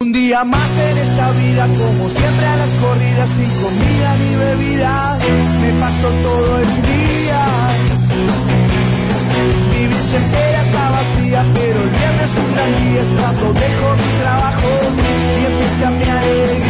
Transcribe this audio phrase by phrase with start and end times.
[0.00, 5.18] Un día más en esta vida, como siempre a las corridas, sin comida ni bebida,
[5.60, 7.42] me paso todo el día.
[9.72, 14.70] Mi billetera está vacía, pero el viernes un gran día es cuando dejo mi trabajo
[15.34, 16.67] y empieza mi alegría.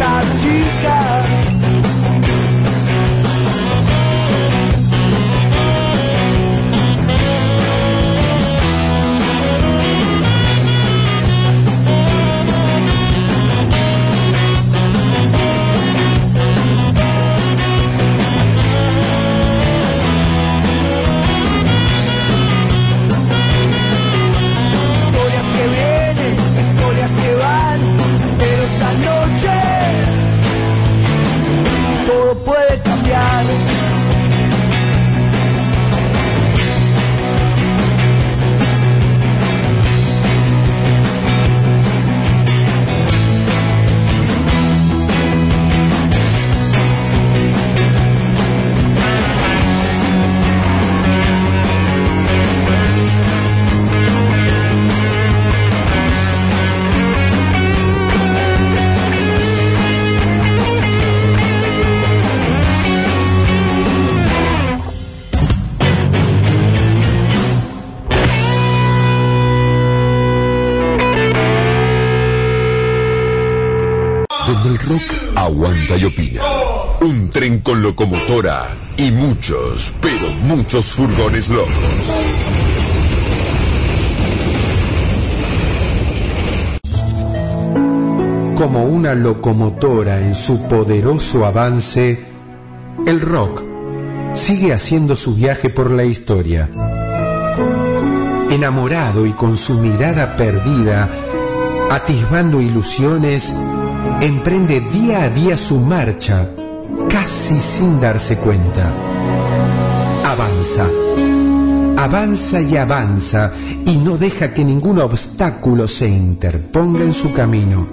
[0.00, 0.37] inside
[77.68, 81.68] con locomotora y muchos, pero muchos furgones locos.
[88.56, 92.24] Como una locomotora en su poderoso avance,
[93.06, 93.62] el rock
[94.32, 96.70] sigue haciendo su viaje por la historia.
[98.48, 101.10] Enamorado y con su mirada perdida,
[101.90, 103.52] atisbando ilusiones,
[104.22, 106.48] emprende día a día su marcha,
[107.28, 108.90] casi sin darse cuenta.
[110.24, 110.88] Avanza,
[111.98, 113.52] avanza y avanza
[113.84, 117.86] y no deja que ningún obstáculo se interponga en su camino.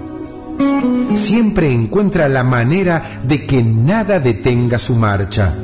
[1.14, 5.54] Siempre encuentra la manera de que nada detenga su marcha.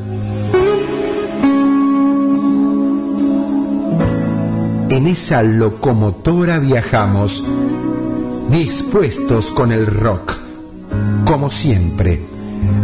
[4.91, 7.43] En esa locomotora viajamos,
[8.51, 10.35] dispuestos con el rock,
[11.25, 12.32] como siempre,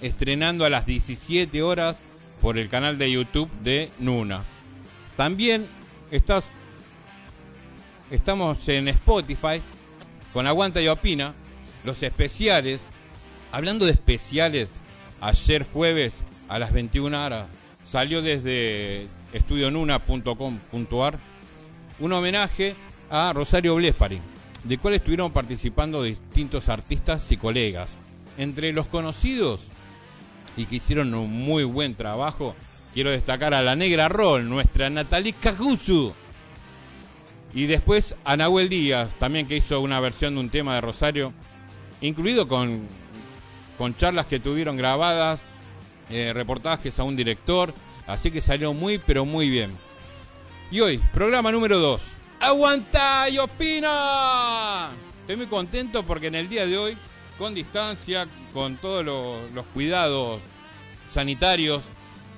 [0.01, 1.97] estrenando a las 17 horas
[2.41, 4.45] por el canal de YouTube de Nuna.
[5.17, 5.67] También
[6.11, 6.45] estás,
[8.11, 9.63] estamos en Spotify
[10.33, 11.35] con Aguanta y Opina,
[11.85, 12.81] los especiales.
[13.53, 14.69] Hablando de especiales,
[15.21, 17.47] ayer jueves a las 21 horas
[17.85, 21.19] salió desde estudionuna.com.ar
[21.99, 22.75] un homenaje
[23.11, 24.21] a Rosario Blefari,
[24.65, 27.97] de cual estuvieron participando distintos artistas y colegas.
[28.39, 29.67] Entre los conocidos
[30.57, 32.55] y que hicieron un muy buen trabajo,
[32.93, 36.13] quiero destacar a la Negra Roll, nuestra Natalie Caguzu.
[37.53, 41.33] Y después a Nahuel Díaz, también que hizo una versión de un tema de Rosario,
[42.01, 42.87] incluido con,
[43.77, 45.41] con charlas que tuvieron grabadas,
[46.11, 47.75] eh, reportajes a un director,
[48.07, 49.73] así que salió muy, pero muy bien.
[50.71, 52.03] Y hoy, programa número 2.
[52.41, 54.91] ¡Aguanta y opina!
[55.21, 56.99] Estoy muy contento porque en el día de hoy,
[57.41, 60.43] con distancia, con todos los cuidados
[61.11, 61.83] sanitarios,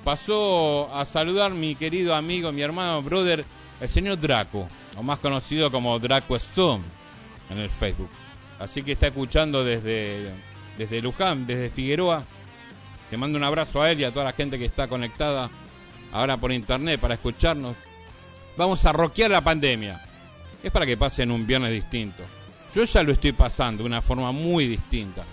[0.05, 3.43] pasó a saludar mi querido amigo, mi hermano, brother,
[3.81, 6.85] el señor Draco, o más conocido como Draco Stone
[7.49, 8.09] en el Facebook.
[8.59, 10.31] Así que está escuchando desde,
[10.77, 12.23] desde Luján, desde Figueroa.
[13.11, 15.49] Le mando un abrazo a él y a toda la gente que está conectada
[16.13, 17.75] ahora por internet para escucharnos.
[18.55, 20.01] Vamos a roquear la pandemia.
[20.63, 22.23] Es para que pasen un viernes distinto.
[22.75, 25.23] Yo ya lo estoy pasando de una forma muy distinta.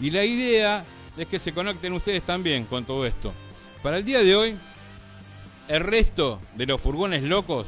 [0.00, 0.84] Y la idea
[1.16, 3.32] es que se conecten ustedes también con todo esto.
[3.82, 4.56] Para el día de hoy,
[5.68, 7.66] el resto de los furgones locos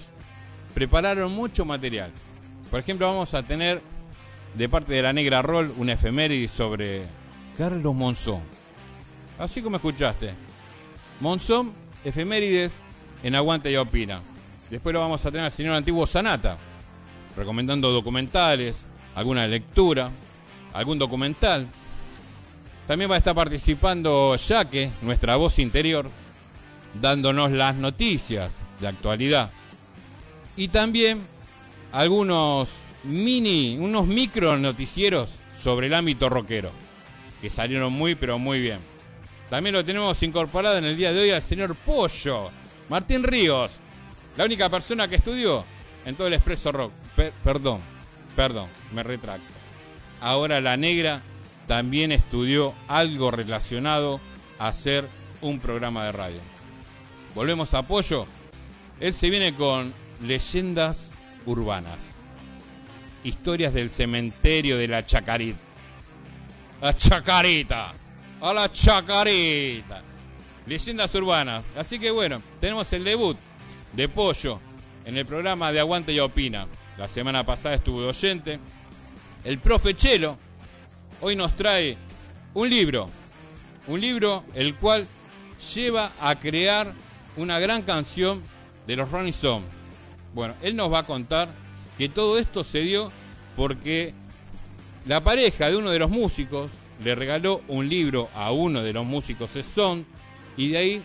[0.75, 2.13] prepararon mucho material.
[2.71, 3.83] Por ejemplo, vamos a tener
[4.55, 7.05] de parte de la Negra Roll una efeméride sobre
[7.59, 8.43] Carlos Monzón.
[9.39, 10.35] Así como escuchaste.
[11.21, 11.73] Monzón,
[12.05, 12.73] efemérides
[13.23, 14.21] en Aguanta y Opina.
[14.71, 16.59] Después lo vamos a tener al señor Antiguo Sanata,
[17.37, 18.86] recomendando documentales,
[19.17, 20.11] alguna lectura,
[20.73, 21.67] algún documental.
[22.87, 26.09] También va a estar participando Yaque, nuestra voz interior,
[27.01, 29.51] dándonos las noticias de actualidad.
[30.57, 31.27] Y también
[31.91, 32.71] algunos
[33.03, 36.71] mini, unos micro noticieros sobre el ámbito rockero,
[37.41, 38.79] que salieron muy pero muy bien.
[39.51, 42.51] También lo tenemos incorporado en el día de hoy al señor Pollo,
[42.89, 43.81] Martín Ríos,
[44.37, 45.65] la única persona que estudió
[46.05, 46.93] en todo el Expreso Rock.
[47.43, 47.81] perdón,
[48.37, 49.53] perdón, me retracto.
[50.21, 51.23] Ahora la negra
[51.67, 54.21] también estudió algo relacionado
[54.59, 55.09] a hacer
[55.41, 56.41] un programa de radio.
[57.35, 58.27] Volvemos a apoyo.
[59.01, 59.93] Él se viene con
[60.23, 61.11] leyendas
[61.45, 62.13] urbanas.
[63.25, 65.59] Historias del cementerio de la Chacarita.
[66.81, 67.95] La Chacarita.
[68.41, 70.03] A la Chacarita.
[70.67, 71.65] Leyendas urbanas.
[71.77, 73.37] Así que bueno, tenemos el debut
[73.93, 74.61] de pollo
[75.05, 76.67] en el programa de Aguanta y Opina.
[76.99, 78.59] La semana pasada estuvo de oyente.
[79.45, 80.39] El profe Chelo
[81.21, 81.99] hoy nos trae
[82.55, 83.11] un libro,
[83.87, 85.07] un libro el cual
[85.75, 86.95] lleva a crear
[87.37, 88.43] una gran canción
[88.87, 89.69] de los Rolling Stones.
[90.35, 91.51] Bueno, él nos va a contar
[91.99, 93.13] que todo esto se dio
[93.57, 94.15] porque
[95.05, 96.71] la pareja de uno de los músicos
[97.05, 100.05] le regaló un libro a uno de los músicos Stone
[100.57, 101.05] y de ahí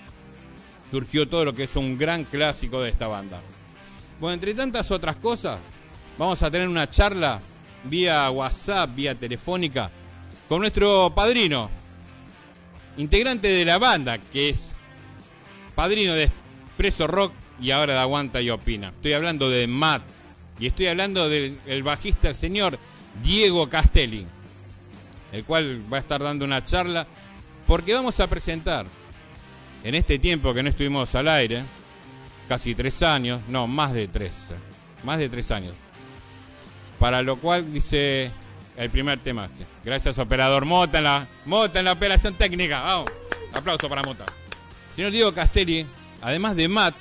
[0.89, 3.41] surgió todo lo que es un gran clásico de esta banda.
[4.21, 5.59] Bueno, entre tantas otras cosas,
[6.17, 7.39] vamos a tener una charla
[7.83, 9.89] vía WhatsApp, vía telefónica,
[10.47, 11.69] con nuestro padrino,
[12.97, 14.71] integrante de la banda, que es
[15.75, 18.89] padrino de Expreso Rock y ahora de Aguanta y Opina.
[18.89, 20.03] Estoy hablando de Matt
[20.59, 22.77] y estoy hablando del bajista, el señor
[23.23, 24.25] Diego Castelli,
[25.31, 27.07] el cual va a estar dando una charla
[27.65, 28.85] porque vamos a presentar
[29.83, 31.63] en este tiempo que no estuvimos al aire,
[32.47, 34.49] casi tres años, no, más de tres,
[35.03, 35.73] más de tres años.
[37.01, 38.29] Para lo cual dice
[38.77, 39.49] el primer tema.
[39.83, 42.79] Gracias, operador Mota en la, Mota en la operación técnica.
[42.79, 43.09] Vamos,
[43.53, 44.23] aplauso para Mota.
[44.95, 45.83] Señor Diego Castelli,
[46.21, 46.93] además de Matt,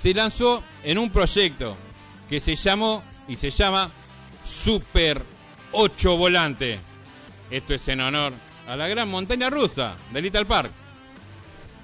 [0.00, 1.76] se lanzó en un proyecto
[2.30, 3.90] que se llamó y se llama
[4.44, 5.20] Super
[5.72, 6.78] 8 Volante.
[7.50, 8.34] Esto es en honor
[8.68, 10.70] a la gran montaña rusa de Little Park.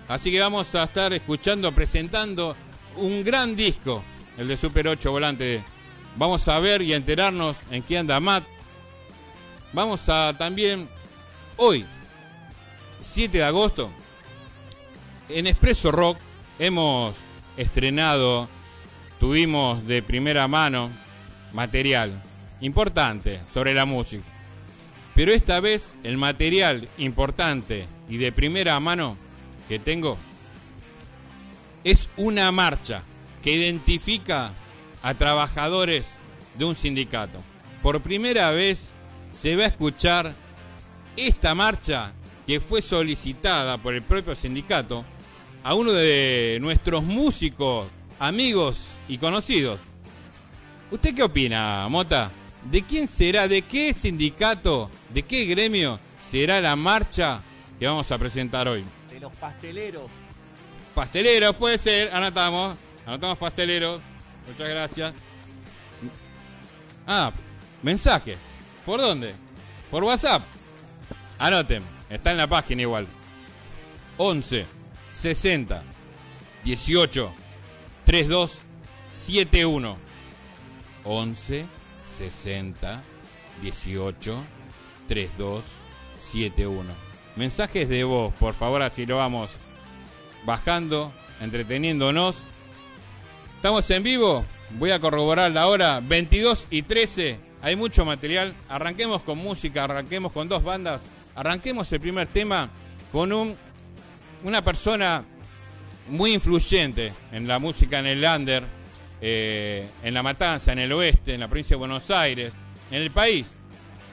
[0.07, 2.54] Así que vamos a estar escuchando, presentando
[2.95, 4.04] un gran disco,
[4.38, 5.64] el de Super 8 Volante.
[6.17, 8.45] Vamos a ver y a enterarnos en qué anda Matt.
[9.73, 10.88] Vamos a también,
[11.57, 11.87] hoy,
[13.00, 13.90] 7 de agosto,
[15.29, 16.19] en Expreso Rock
[16.59, 17.17] hemos
[17.57, 18.49] estrenado,
[19.21, 20.90] tuvimos de primera mano
[21.52, 22.23] material
[22.61, 24.25] importante sobre la música.
[25.14, 29.17] Pero esta vez el material importante y de primera mano
[29.69, 30.19] que tengo
[31.85, 33.02] es una marcha
[33.43, 34.52] que identifica
[35.02, 36.07] a trabajadores
[36.57, 37.38] de un sindicato.
[37.83, 38.90] Por primera vez
[39.33, 40.35] se va a escuchar
[41.16, 42.12] esta marcha
[42.47, 45.04] que fue solicitada por el propio sindicato
[45.62, 47.88] a uno de nuestros músicos
[48.19, 49.80] amigos y conocidos.
[50.90, 52.30] ¿Usted qué opina, Mota?
[52.71, 55.99] ¿De quién será, de qué sindicato, de qué gremio
[56.30, 57.40] será la marcha
[57.78, 58.85] que vamos a presentar hoy?
[59.11, 60.11] De los pasteleros.
[60.95, 62.76] Pasteleros, puede ser, anotamos,
[63.07, 64.02] anotamos pasteleros.
[64.50, 65.14] Muchas gracias.
[67.07, 67.33] Ah,
[67.83, 68.37] mensajes.
[68.85, 69.33] ¿Por dónde?
[69.90, 70.42] Por WhatsApp.
[71.38, 73.07] Anoten, está en la página igual.
[74.16, 74.66] 11
[75.12, 75.83] 60
[76.64, 77.33] 18
[78.04, 78.59] 32
[79.12, 79.97] 71
[81.04, 81.66] 11
[82.19, 83.02] 60
[83.62, 84.45] 18
[85.07, 85.64] 32
[86.33, 89.50] 71 Mensajes de voz, por favor, así lo vamos
[90.45, 92.37] bajando, entreteniéndonos.
[93.61, 94.43] Estamos en vivo,
[94.79, 97.38] voy a corroborar la hora 22 y 13.
[97.61, 98.55] Hay mucho material.
[98.71, 101.02] Arranquemos con música, arranquemos con dos bandas.
[101.35, 102.71] Arranquemos el primer tema
[103.12, 103.55] con un,
[104.45, 105.23] una persona
[106.09, 108.64] muy influyente en la música en el under,
[109.21, 112.55] eh, en La Matanza, en el oeste, en la provincia de Buenos Aires,
[112.90, 113.45] en el país.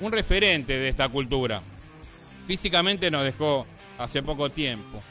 [0.02, 1.62] Un referente de esta cultura.
[2.48, 3.66] Físicamente nos dejó
[3.98, 5.02] hace poco tiempo.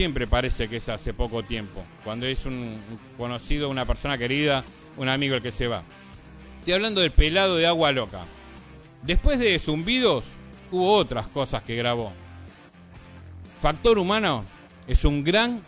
[0.00, 1.84] Siempre parece que es hace poco tiempo.
[2.04, 2.80] Cuando es un
[3.18, 4.64] conocido, una persona querida,
[4.96, 5.82] un amigo el que se va.
[6.58, 8.24] Estoy hablando del pelado de agua loca.
[9.02, 10.24] Después de Zumbidos,
[10.70, 12.14] hubo otras cosas que grabó.
[13.60, 14.42] Factor Humano
[14.86, 15.60] es un gran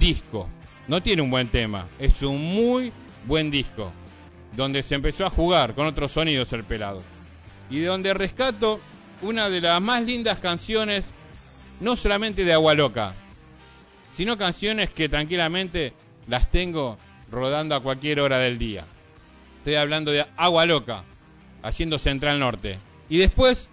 [0.00, 0.48] disco.
[0.88, 2.92] No tiene un buen tema, es un muy
[3.28, 3.92] buen disco.
[4.56, 7.00] Donde se empezó a jugar con otros sonidos el pelado.
[7.70, 8.80] Y de donde rescato
[9.22, 11.04] una de las más lindas canciones,
[11.78, 13.14] no solamente de Agua Loca,
[14.18, 15.92] sino canciones que tranquilamente
[16.26, 16.98] las tengo
[17.30, 18.84] rodando a cualquier hora del día.
[19.58, 21.04] Estoy hablando de Agua Loca,
[21.62, 22.80] haciendo Central Norte.
[23.08, 23.70] Y después,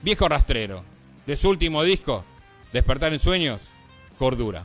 [0.00, 0.82] Viejo Rastrero,
[1.26, 2.24] de su último disco,
[2.72, 3.60] Despertar en Sueños,
[4.18, 4.64] Cordura.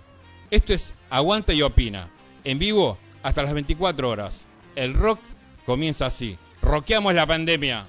[0.52, 2.08] Esto es Aguanta y Opina,
[2.46, 4.46] en vivo hasta las 24 horas.
[4.78, 5.20] El rock
[5.66, 6.38] comienza así.
[6.62, 7.88] Roqueamos la pandemia.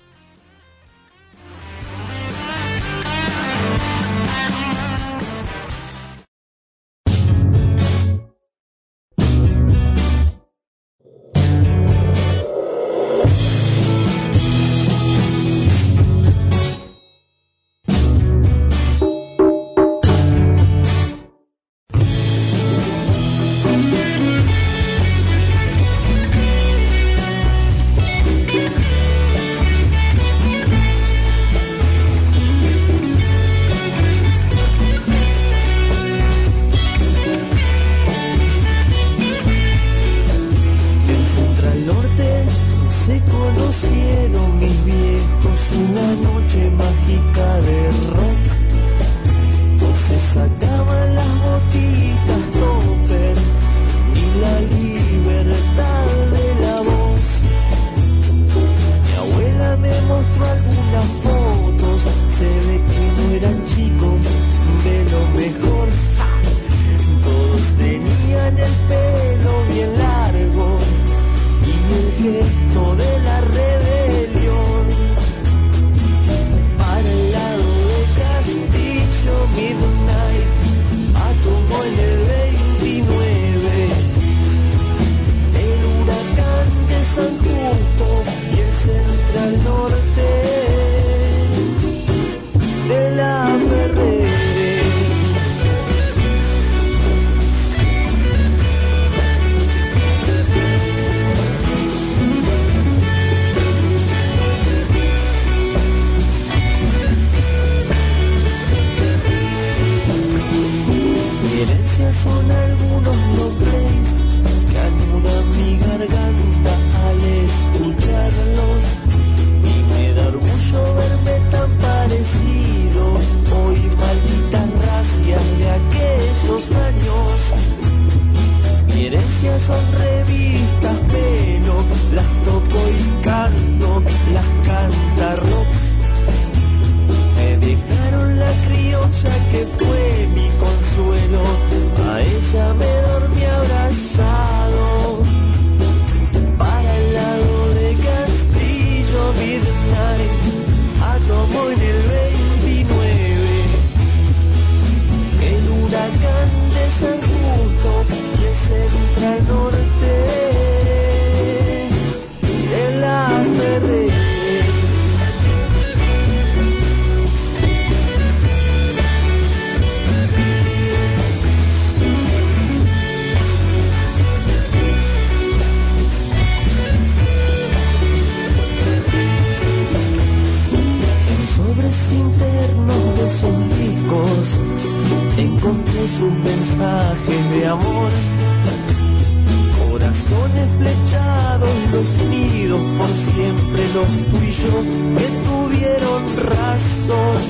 [195.80, 197.42] Tuvieron razón.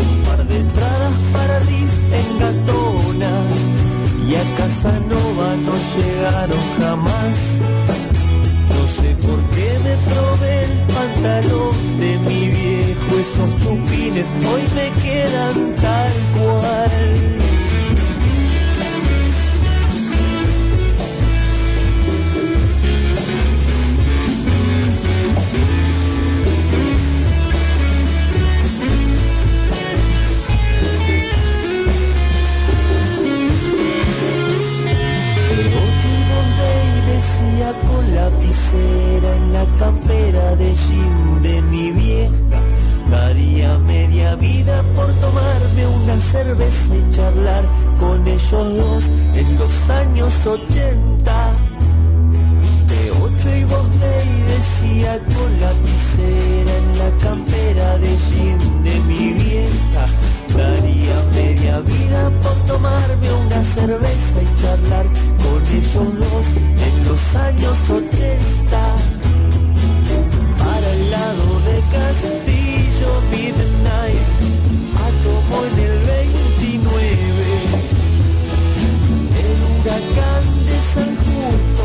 [0.00, 3.42] Un par de entradas para Riff en Gatona
[4.26, 7.36] y a Casanova no llegaron jamás.
[8.68, 15.02] No sé por qué me probé el pantalón de mi viejo, esos chupines hoy me
[15.02, 17.29] quedan tal cual.
[38.70, 42.30] Lapicera en la campera de jean de mi vieja.
[43.10, 47.64] Daría media vida por tomarme una cerveza y charlar
[47.98, 51.52] con ellos dos en los años 80.
[52.88, 59.32] De ocho y vos me decía con lapicera en la campera de jean de mi
[59.32, 60.06] vieja.
[60.60, 65.06] Daría media vida por tomarme una cerveza y charlar
[65.42, 66.46] con ellos dos
[66.86, 68.80] en los años 80.
[70.58, 74.26] Para el lado de Castillo Midnight,
[75.24, 77.18] como en el 29.
[79.46, 81.79] El huracán de San Justo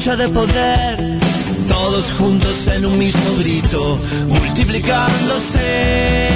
[0.00, 1.20] lucha de poder.
[1.68, 6.30] Todos juntos en un mismo grito, multiplicándose.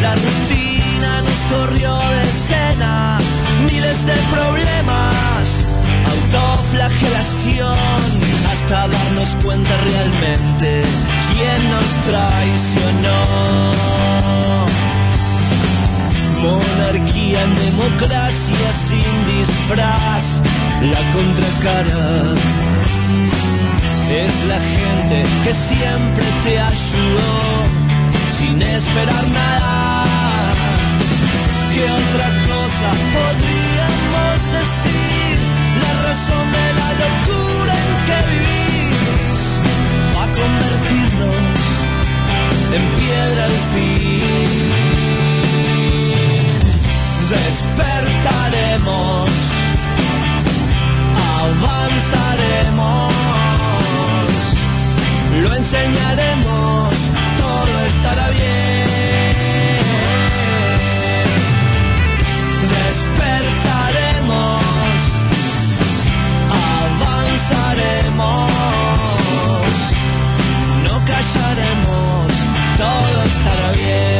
[0.00, 3.18] La rutina nos corrió de escena,
[3.70, 5.44] miles de problemas,
[6.14, 8.00] autoflagelación,
[8.50, 10.68] hasta darnos cuenta realmente
[11.34, 13.20] quién nos traicionó.
[16.42, 20.42] Monarquía en democracia sin disfraz,
[20.82, 22.34] la contracara
[24.10, 27.86] es la gente que siempre te ayudó
[28.38, 30.52] sin esperar nada.
[31.74, 35.36] ¿Qué otra cosa podríamos decir?
[35.82, 39.42] La razón de la locura en que vivís
[40.14, 41.36] va a convertirnos
[42.76, 44.95] en piedra al fin.
[47.28, 49.30] Despertaremos,
[51.40, 53.12] avanzaremos,
[55.42, 56.94] lo enseñaremos,
[57.36, 58.86] todo estará bien.
[62.76, 64.62] Despertaremos,
[66.78, 68.50] avanzaremos,
[70.84, 72.26] no callaremos,
[72.78, 74.15] todo estará bien.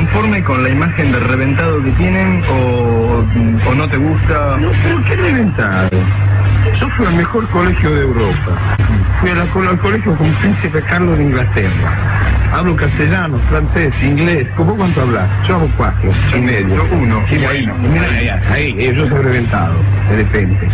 [0.00, 3.24] Conforme con la imagen de reventado que tienen o,
[3.66, 4.58] o no te gusta?
[4.58, 5.88] No, ¿por qué reventado?
[6.74, 8.52] Yo fui al mejor colegio de Europa.
[9.20, 11.94] Fui la- al colegio con Príncipe Carlos de Inglaterra.
[12.52, 14.46] Hablo castellano, francés, inglés.
[14.54, 15.30] ¿Cómo cuánto hablas?
[15.48, 16.76] Yo hago cuatro y medio.
[16.76, 17.22] Yo uno.
[17.30, 19.76] Y mira, ahí, ahí, eh, yo soy reventado,
[20.10, 20.68] de repente.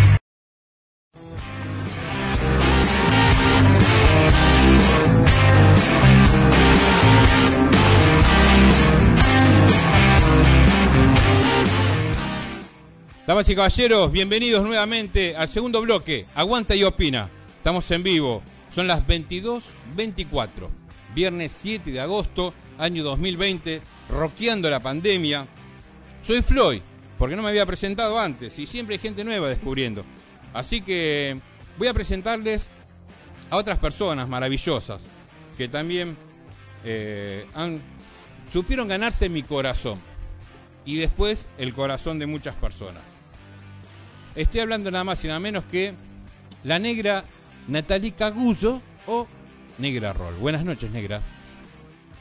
[13.33, 16.27] Damas y caballeros, bienvenidos nuevamente al segundo bloque.
[16.35, 17.31] Aguanta y opina.
[17.57, 18.43] Estamos en vivo.
[18.75, 20.49] Son las 22.24.
[21.15, 23.81] Viernes 7 de agosto, año 2020.
[24.11, 25.47] Roqueando la pandemia.
[26.21, 26.83] Soy Floyd,
[27.17, 28.59] porque no me había presentado antes.
[28.59, 30.05] Y siempre hay gente nueva descubriendo.
[30.53, 31.41] Así que
[31.79, 32.69] voy a presentarles
[33.49, 35.01] a otras personas maravillosas.
[35.57, 36.19] Que también
[36.85, 37.47] eh,
[38.53, 39.99] supieron ganarse mi corazón.
[40.85, 43.12] Y después el corazón de muchas personas.
[44.35, 45.93] Estoy hablando nada más y nada menos que
[46.65, 47.25] la negra
[47.69, 49.27] Natalie Caguso o
[49.79, 50.35] Negra Roll.
[50.37, 51.21] Buenas noches, negra.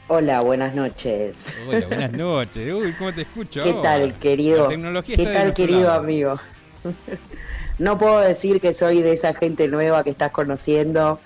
[0.08, 1.34] Hola, buenas noches.
[1.66, 2.74] Hola, buenas noches.
[2.74, 3.62] Uy, ¿cómo te escucho?
[3.62, 3.82] ¿Qué ahora?
[3.82, 4.64] tal, querido?
[4.64, 6.00] La tecnología ¿Qué está tal, querido lado.
[6.00, 6.36] amigo?
[7.78, 11.18] No puedo decir que soy de esa gente nueva que estás conociendo,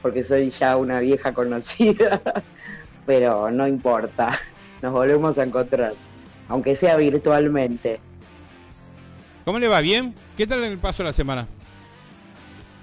[0.00, 2.20] porque soy ya una vieja conocida,
[3.06, 4.36] pero no importa,
[4.82, 5.92] nos volvemos a encontrar,
[6.48, 8.00] aunque sea virtualmente.
[9.50, 9.80] ¿Cómo le va?
[9.80, 10.14] ¿Bien?
[10.36, 11.48] ¿Qué tal el paso de la semana?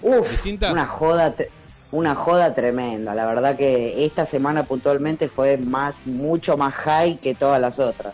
[0.01, 0.69] Uf, ¿Distinta?
[0.69, 1.34] una joda,
[1.93, 3.15] una joda tremenda.
[3.15, 8.13] La verdad que esta semana puntualmente fue más, mucho más high que todas las otras.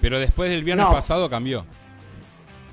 [0.00, 0.92] Pero después del viernes No.
[0.92, 1.66] pasado cambió.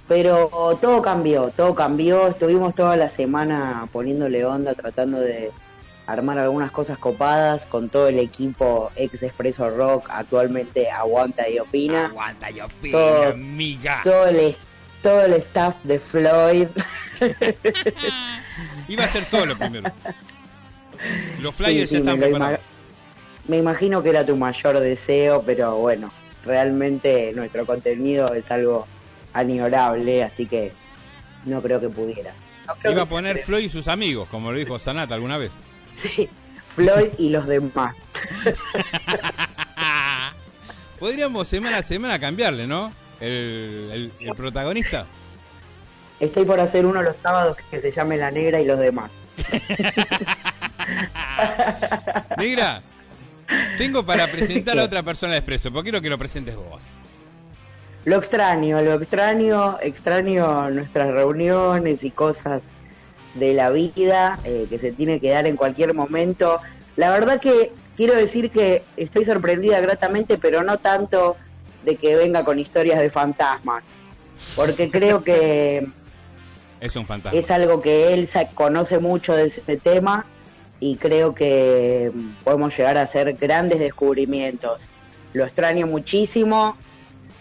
[0.08, 2.28] Pero todo cambió, todo cambió.
[2.28, 5.52] Estuvimos toda la semana poniéndole onda, tratando de
[6.06, 12.06] armar algunas cosas copadas con todo el equipo ex Expreso Rock, actualmente aguanta y opina.
[12.06, 14.02] Aguanta, yo Todo- amiga.
[14.04, 14.56] Todo el,
[15.02, 16.68] todo el staff de Floyd.
[18.88, 19.92] Iba a ser solo primero.
[21.42, 22.60] Los flyers sí, ya me, están preparados.
[22.60, 26.12] ima- me imagino que era tu mayor deseo, pero bueno,
[26.46, 28.88] realmente nuestro contenido es algo
[29.34, 30.72] añorable, así que
[31.46, 32.36] no creo que pudieras.
[32.66, 33.40] No creo Iba a poner.
[33.40, 35.52] Floyd y sus amigos, como lo dijo Sanata alguna vez.
[35.96, 36.30] Sí,
[36.76, 37.96] Floyd y los demás.
[41.00, 42.92] Podríamos semana a semana cambiarle, ¿no?
[43.20, 45.06] El, el- el protagonista.
[46.20, 49.12] Estoy por hacer uno los sábados que se llame La Negra y los demás.
[52.38, 52.82] Negra,
[53.78, 56.82] tengo para presentar a otra persona de Expreso, porque quiero que lo presentes vos.
[58.06, 62.62] Lo extraño, lo extraño, extraño nuestras reuniones y cosas
[63.36, 66.60] de la vida eh, que se tiene que dar en cualquier momento.
[66.96, 71.36] La verdad que quiero decir que estoy sorprendida gratamente, pero no tanto
[71.88, 73.96] de que venga con historias de fantasmas,
[74.58, 75.88] porque creo que
[76.82, 77.40] Es un fantasma.
[77.40, 80.26] es algo que él conoce mucho de ese tema
[80.82, 84.90] y creo que mm, podemos llegar a hacer grandes descubrimientos.
[85.32, 86.76] Lo extraño muchísimo.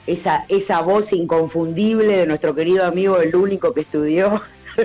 [0.07, 4.41] Esa, esa voz inconfundible de nuestro querido amigo, el único que estudió,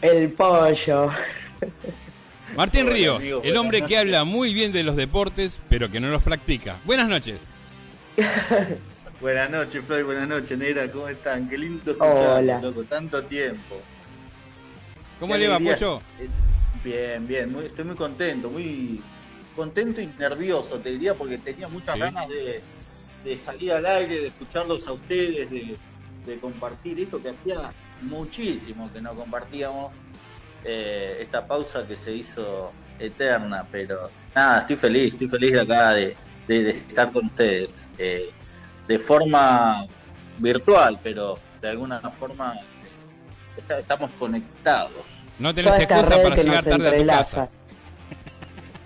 [0.00, 1.10] el pollo.
[2.56, 6.00] Martín Hola, Ríos, amigos, el hombre que habla muy bien de los deportes, pero que
[6.00, 6.78] no los practica.
[6.84, 7.40] Buenas noches.
[9.20, 11.48] Buenas noches, Floyd, buenas noches, Negra, ¿cómo están?
[11.48, 12.60] Qué lindo escucharte, Hola.
[12.60, 13.80] loco, tanto tiempo.
[15.20, 15.58] ¿Cómo le va.
[15.60, 16.02] Pollo?
[16.18, 16.28] Eh,
[16.82, 19.00] Bien, bien, muy- estoy muy contento, muy
[19.54, 22.00] contento y nervioso, te diría, porque tenía muchas Sí.
[22.00, 22.60] ganas de,
[23.22, 25.76] de salir al aire, de escucharlos a ustedes, de,
[26.26, 29.92] de compartir esto que hacía muchísimo que no compartíamos,
[30.64, 35.90] eh, esta pausa que se hizo eterna, pero nada, estoy feliz, estoy feliz de acá
[35.92, 36.16] de,
[36.48, 37.88] de- de estar con ustedes.
[37.98, 38.30] eh,
[38.88, 39.86] de forma
[40.38, 42.60] virtual, pero de alguna forma eh,
[43.56, 45.22] está- estamos conectados.
[45.38, 47.48] No tenés Toda excusa para que llegar tarde a tu casa.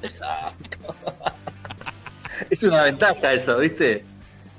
[0.03, 0.95] Exacto.
[2.51, 4.05] es una ventaja eso, ¿viste?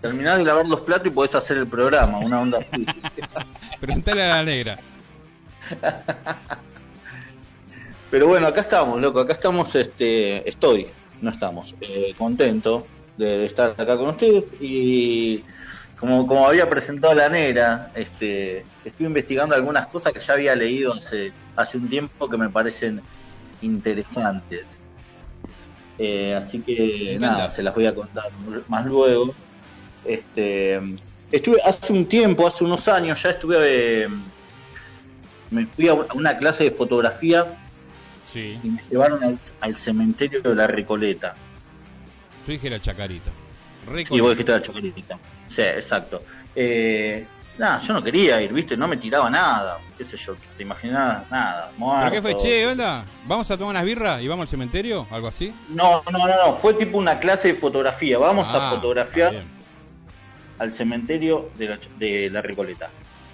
[0.02, 2.86] Terminás de lavar los platos y podés hacer el programa, una onda así.
[3.80, 4.78] Preguntale a la negra.
[8.10, 10.88] Pero bueno, acá estamos, loco, acá estamos, este, estoy,
[11.22, 15.44] no estamos, eh, contento de, de estar acá con ustedes y
[16.00, 20.94] como, como había presentado la negra, este, estoy investigando algunas cosas que ya había leído
[20.94, 23.02] hace, hace un tiempo que me parecen
[23.62, 24.66] interesantes.
[25.98, 28.32] Eh, así que nada, se las voy a contar
[28.68, 29.34] más luego.
[30.06, 30.80] Este,
[31.32, 34.08] estuve hace un tiempo, hace unos años, ya estuve, eh,
[35.50, 37.58] me fui a una clase de fotografía
[38.28, 41.36] Sí, y me llevaron al, al cementerio de la Recoleta.
[42.46, 43.32] yo dije la chacarita.
[43.90, 45.18] Re Y vos dijiste la chocolita.
[45.48, 46.22] Sí, exacto.
[46.54, 47.26] Eh,
[47.58, 48.76] nada, yo no quería ir, ¿viste?
[48.76, 49.80] No me tiraba nada.
[49.98, 50.36] ¿Qué sé yo?
[50.58, 51.32] ¿Te imaginabas?
[51.32, 51.72] Nada.
[51.80, 53.06] ¿Pero qué fue, che, onda?
[53.26, 55.08] ¿Vamos a tomar unas birras y vamos al cementerio?
[55.10, 55.54] ¿Algo así?
[55.70, 56.54] No, no, no, no.
[56.54, 58.18] Fue tipo una clase de fotografía.
[58.18, 59.46] Vamos Ah, a fotografiar bien.
[60.60, 62.90] al cementerio de la, de la Recoleta.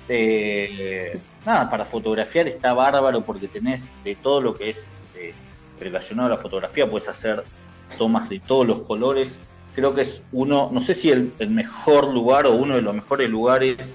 [0.08, 5.34] Eh, nada, para fotografiar está bárbaro porque tenés de todo lo que es este,
[5.80, 7.44] relacionado a la fotografía, puedes hacer
[7.98, 9.40] tomas de todos los colores.
[9.76, 12.94] Creo que es uno, no sé si el, el mejor lugar o uno de los
[12.94, 13.94] mejores lugares.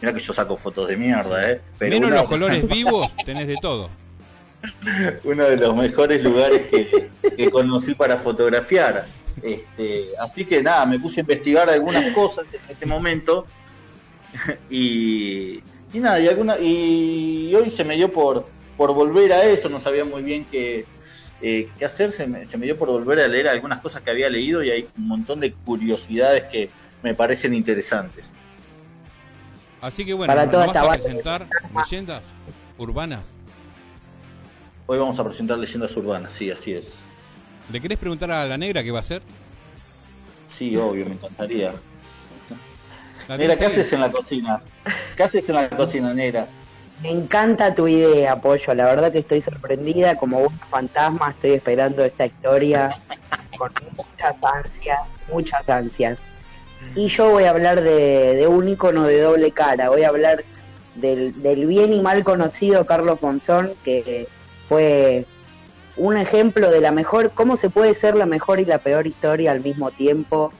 [0.00, 1.60] Mira que yo saco fotos de mierda, ¿eh?
[1.78, 3.88] Pero Menos los colores vivos, tenés de todo.
[5.24, 9.06] uno de los mejores lugares que, que conocí para fotografiar.
[9.42, 13.46] Este, así que nada, me puse a investigar algunas cosas en este momento
[14.70, 19.68] y, y nada, y, alguna, y hoy se me dio por, por volver a eso,
[19.68, 20.86] no sabía muy bien qué,
[21.42, 24.10] eh, qué hacer, se me, se me dio por volver a leer algunas cosas que
[24.10, 26.70] había leído y hay un montón de curiosidades que
[27.02, 28.30] me parecen interesantes.
[29.80, 32.22] Así que bueno, Para toda esta a presentar leyendas
[32.78, 33.26] urbanas.
[34.86, 36.94] Hoy vamos a presentar leyendas urbanas, sí, así es.
[37.70, 39.22] ¿Le querés preguntar a la negra qué va a hacer?
[40.48, 41.72] Sí, obvio, me encantaría.
[43.28, 44.62] ¿La Negra, tenés ¿qué haces en la cocina?
[45.16, 46.48] ¿Qué haces en la cocina, Negra?
[47.02, 48.74] Me encanta tu idea, Pollo.
[48.74, 52.90] La verdad que estoy sorprendida, como un fantasma, estoy esperando esta historia
[53.58, 54.98] con muchas ansias,
[55.32, 56.20] muchas ansias.
[56.94, 60.44] Y yo voy a hablar de, de un ícono de doble cara, voy a hablar
[60.94, 64.28] del, del bien y mal conocido Carlos Monzón, que
[64.68, 65.26] fue
[65.96, 69.52] un ejemplo de la mejor, cómo se puede ser la mejor y la peor historia
[69.52, 70.52] al mismo tiempo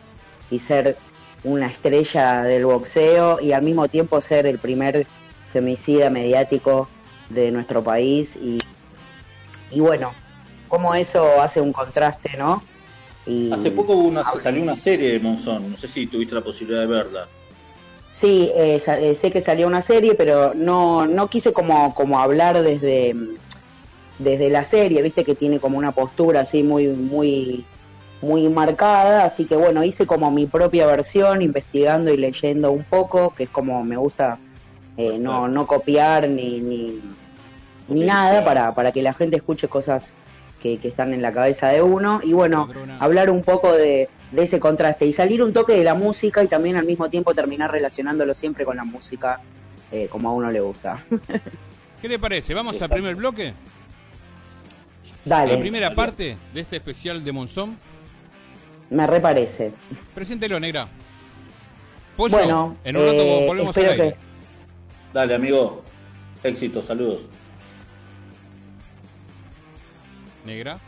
[0.51, 0.96] y ser
[1.44, 5.07] una estrella del boxeo y al mismo tiempo ser el primer
[5.52, 6.88] femicida mediático
[7.28, 8.59] de nuestro país y,
[9.70, 10.14] y bueno,
[10.68, 12.62] cómo eso hace un contraste, ¿no?
[13.26, 16.42] Y Hace poco hubo una, salió una serie de Monzón, no sé si tuviste la
[16.42, 17.28] posibilidad de verla.
[18.12, 22.62] Sí, eh, eh, sé que salió una serie, pero no, no quise como, como hablar
[22.62, 23.14] desde,
[24.18, 27.64] desde la serie, viste que tiene como una postura así muy, muy,
[28.23, 33.35] muy marcada, así que bueno, hice como mi propia versión, investigando y leyendo un poco,
[33.35, 34.39] que es como me gusta
[34.97, 37.01] eh, no, no copiar ni, ni,
[37.89, 40.15] ni nada para, para que la gente escuche cosas
[40.61, 42.21] que, que están en la cabeza de uno.
[42.23, 42.69] Y bueno,
[43.01, 46.49] hablar un poco de, de ese contraste y salir un toque de la música y
[46.49, 49.41] también al mismo tiempo terminar relacionándolo siempre con la música
[49.91, 50.97] eh, como a uno le gusta.
[52.01, 52.55] ¿Qué le parece?
[52.55, 53.53] ¿Vamos al primer bloque?
[55.25, 57.77] Dale, La primera parte de este especial de Monzón.
[58.92, 59.72] Me reparece.
[60.14, 60.88] Preséntelo, negra.
[62.16, 63.96] Pollo, Bueno, en un rato eh, volvemos al aire.
[63.96, 64.16] que
[65.14, 65.83] Dale, amigo.
[66.42, 67.28] Éxito, saludos.
[70.44, 70.78] Negra.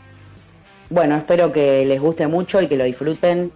[0.89, 3.51] Bueno, espero que les guste mucho y que lo disfruten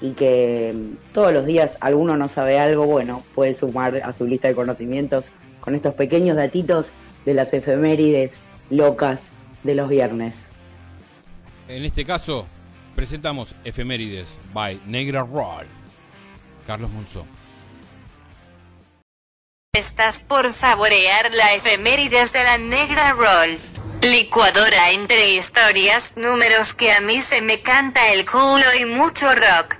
[0.00, 4.26] y que mm, todos los días alguno no sabe algo, bueno, puede sumar a su
[4.26, 6.92] lista de conocimientos con estos pequeños datitos
[7.24, 8.40] de las efemérides
[8.70, 10.46] locas de los viernes.
[11.68, 12.46] En este caso,
[12.94, 15.66] presentamos Efemérides by Negra Roll.
[16.66, 17.26] Carlos Monzón.
[19.74, 23.58] Estás por saborear la efemérides de la Negra Roll.
[24.02, 29.76] Licuadora entre historias, números que a mí se me canta el culo y mucho rock.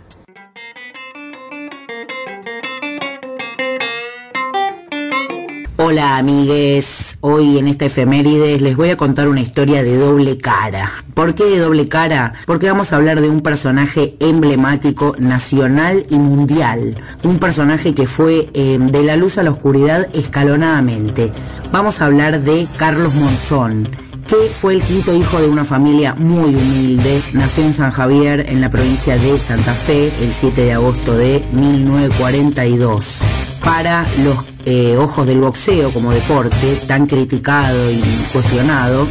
[5.77, 10.93] Hola amigues, hoy en esta efemérides les voy a contar una historia de doble cara.
[11.15, 12.35] ¿Por qué de doble cara?
[12.45, 16.99] Porque vamos a hablar de un personaje emblemático nacional y mundial.
[17.23, 21.33] Un personaje que fue eh, de la luz a la oscuridad escalonadamente.
[21.73, 23.89] Vamos a hablar de Carlos Monzón.
[24.27, 27.23] que fue el quinto hijo de una familia muy humilde.
[27.33, 31.43] Nació en San Javier, en la provincia de Santa Fe, el 7 de agosto de
[31.53, 33.44] 1942.
[33.65, 39.07] Para los eh, ojos del boxeo como deporte, tan criticado y cuestionado,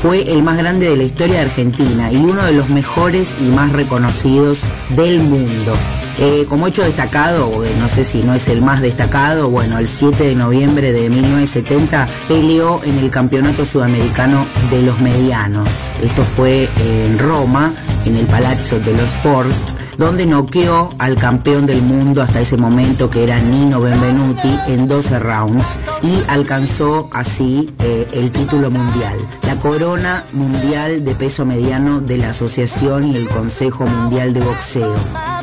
[0.00, 3.44] fue el más grande de la historia de Argentina y uno de los mejores y
[3.44, 4.60] más reconocidos
[4.96, 5.74] del mundo.
[6.18, 10.24] Eh, como hecho destacado, no sé si no es el más destacado, bueno, el 7
[10.24, 15.68] de noviembre de 1970 peleó en el Campeonato Sudamericano de los Medianos.
[16.02, 22.22] Esto fue en Roma, en el Palazzo dello Sport donde noqueó al campeón del mundo
[22.22, 25.66] hasta ese momento que era Nino Benvenuti en 12 rounds
[26.02, 32.30] y alcanzó así eh, el título mundial, la corona mundial de peso mediano de la
[32.30, 34.94] Asociación y el Consejo Mundial de Boxeo.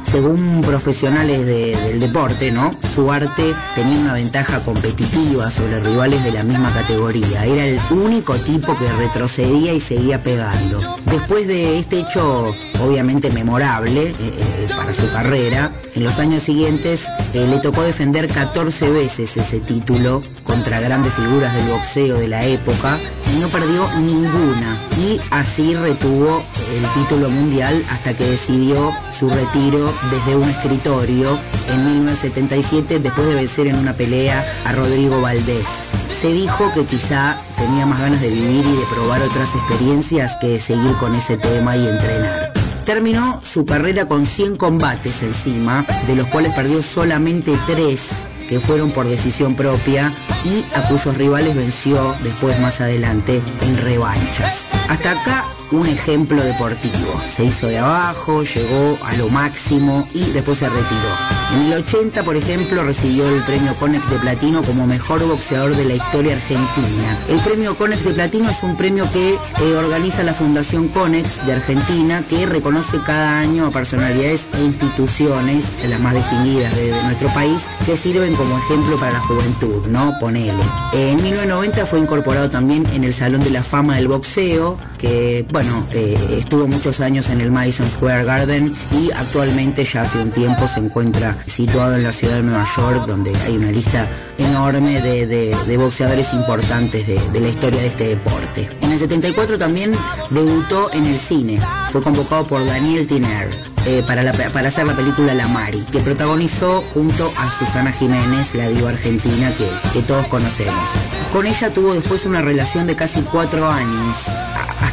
[0.03, 2.75] Según profesionales del deporte, ¿no?
[2.93, 7.45] Su arte tenía una ventaja competitiva sobre rivales de la misma categoría.
[7.45, 10.97] Era el único tipo que retrocedía y seguía pegando.
[11.05, 15.71] Después de este hecho obviamente memorable eh, eh, para su carrera.
[15.95, 21.53] En los años siguientes eh, le tocó defender 14 veces ese título contra grandes figuras
[21.53, 22.97] del boxeo de la época
[23.33, 24.81] y no perdió ninguna.
[24.97, 31.85] Y así retuvo el título mundial hasta que decidió su retiro desde un escritorio en
[31.85, 35.91] 1977 después de vencer en una pelea a Rodrigo Valdés.
[36.11, 40.47] Se dijo que quizá tenía más ganas de vivir y de probar otras experiencias que
[40.47, 42.53] de seguir con ese tema y entrenar.
[42.85, 47.99] Terminó su carrera con 100 combates encima, de los cuales perdió solamente 3
[48.47, 54.67] que fueron por decisión propia y a cuyos rivales venció después más adelante en revanchas.
[54.87, 57.21] Hasta acá un ejemplo deportivo.
[57.35, 61.09] Se hizo de abajo, llegó a lo máximo y después se retiró.
[61.53, 65.85] En el 80, por ejemplo, recibió el premio Conex de Platino como mejor boxeador de
[65.85, 67.19] la historia argentina.
[67.29, 71.53] El premio Conex de Platino es un premio que eh, organiza la Fundación Conex de
[71.53, 77.67] Argentina, que reconoce cada año a personalidades e instituciones, las más distinguidas de, nuestro país,
[77.85, 80.13] que sirven como ejemplo para la juventud, ¿no?
[80.19, 80.63] Ponele.
[80.93, 85.87] En 1990 fue incorporado también en el Salón de la Fama del Boxeo, que, bueno,
[85.91, 90.67] eh, estuvo muchos años en el Madison Square Garden y actualmente ya hace un tiempo
[90.67, 95.77] se encuentra situado en la ciudad de Nueva York, donde hay una lista enorme de,
[95.79, 98.69] boxeadores importantes de, la historia de este deporte.
[98.81, 99.93] En el 74 también
[100.29, 101.59] debutó en el cine.
[101.91, 103.49] Fue convocado por Daniel Tiner.
[103.87, 104.29] Eh, para,
[104.67, 109.55] hacer la película La Mari, que protagonizó junto a Susana Jiménez, la diva argentina
[109.93, 110.89] que todos conocemos.
[111.31, 114.17] Con ella tuvo después una relación de casi cuatro años,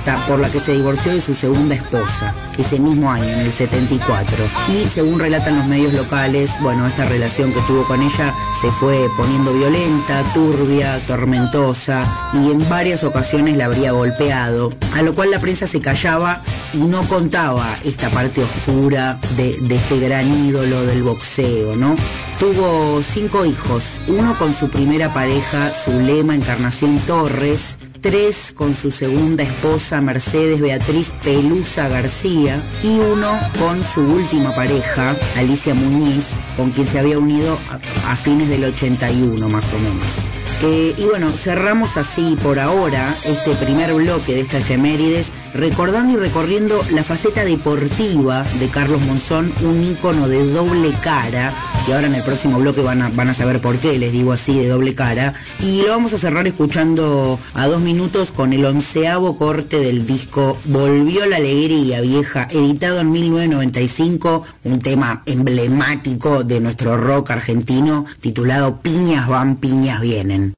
[0.05, 4.45] por la que se divorció de su segunda esposa, ese mismo año, en el 74.
[4.69, 9.09] Y según relatan los medios locales, bueno, esta relación que tuvo con ella se fue
[9.17, 15.39] poniendo violenta, turbia, tormentosa y en varias ocasiones la habría golpeado, a lo cual la
[15.39, 16.43] prensa se callaba
[16.75, 21.97] y no contaba esta parte oscura de, este gran ídolo del boxeo, ¿no?
[22.39, 29.45] Tuvo cinco hijos, uno con su primera pareja, Zulema Encarnación Torres, tres con su segunda
[29.45, 36.87] esposa Mercedes Beatriz Pelusa García y uno con su última pareja, Alicia Muñiz, con quien
[36.87, 37.59] se había unido
[38.07, 40.13] a, fines del 81 más o menos.
[40.61, 46.17] Eh, y bueno, cerramos así por ahora este primer bloque de esta efemérides, recordando y
[46.17, 51.55] recorriendo la faceta deportiva de Carlos Monzón, un ícono de doble cara,
[51.89, 54.33] y ahora en el próximo bloque van a, van a saber por qué les digo
[54.33, 58.65] así de doble cara, y lo vamos a cerrar escuchando a dos minutos con el
[58.65, 66.61] onceavo corte del disco Volvió la Alegría Vieja, editado en 1995, un tema emblemático de
[66.61, 70.55] nuestro rock argentino, titulado Piñas van, piñas vienen.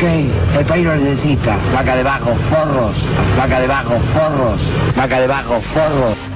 [0.00, 0.06] Ok,
[0.58, 1.58] el país lo necesita.
[1.74, 2.96] Vaca debajo, forros.
[3.36, 4.58] Vaca debajo, forros.
[4.96, 6.29] Vaca debajo, forros.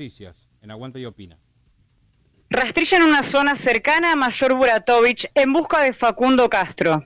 [0.00, 1.36] Noticias en Aguanta y Opina.
[2.48, 7.02] Rastrillan una zona cercana a Mayor Buratovich en busca de Facundo Castro.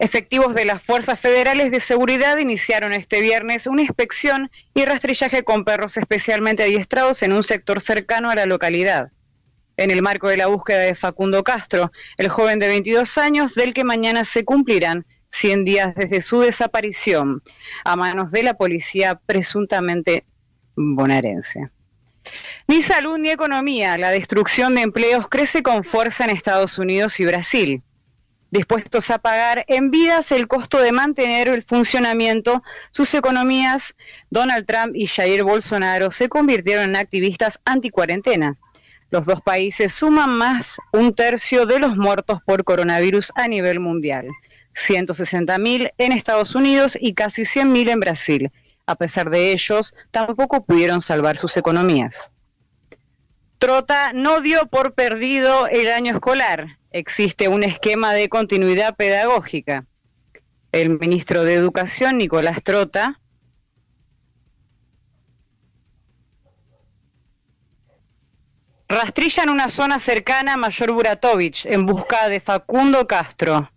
[0.00, 5.64] Efectivos de las Fuerzas Federales de Seguridad iniciaron este viernes una inspección y rastrillaje con
[5.64, 9.12] perros especialmente adiestrados en un sector cercano a la localidad.
[9.76, 13.74] En el marco de la búsqueda de Facundo Castro, el joven de 22 años del
[13.74, 17.44] que mañana se cumplirán 100 días desde su desaparición
[17.84, 20.24] a manos de la policía presuntamente
[20.74, 21.70] bonaerense.
[22.68, 27.24] Ni salud ni economía, la destrucción de empleos crece con fuerza en Estados Unidos y
[27.24, 27.82] Brasil.
[28.50, 33.94] Dispuestos a pagar en vidas el costo de mantener el funcionamiento, sus economías,
[34.30, 38.56] Donald Trump y Jair Bolsonaro se convirtieron en activistas anticuarentena.
[39.10, 44.28] Los dos países suman más un tercio de los muertos por coronavirus a nivel mundial.
[44.74, 48.52] 160.000 en Estados Unidos y casi 100.000 en Brasil.
[48.86, 52.30] A pesar de ellos, tampoco pudieron salvar sus economías.
[53.58, 56.78] Trota no dio por perdido el año escolar.
[56.92, 59.86] Existe un esquema de continuidad pedagógica.
[60.72, 63.20] El ministro de Educación, Nicolás Trota,
[68.88, 73.70] rastrillan una zona cercana a Mayor Buratovich en busca de Facundo Castro.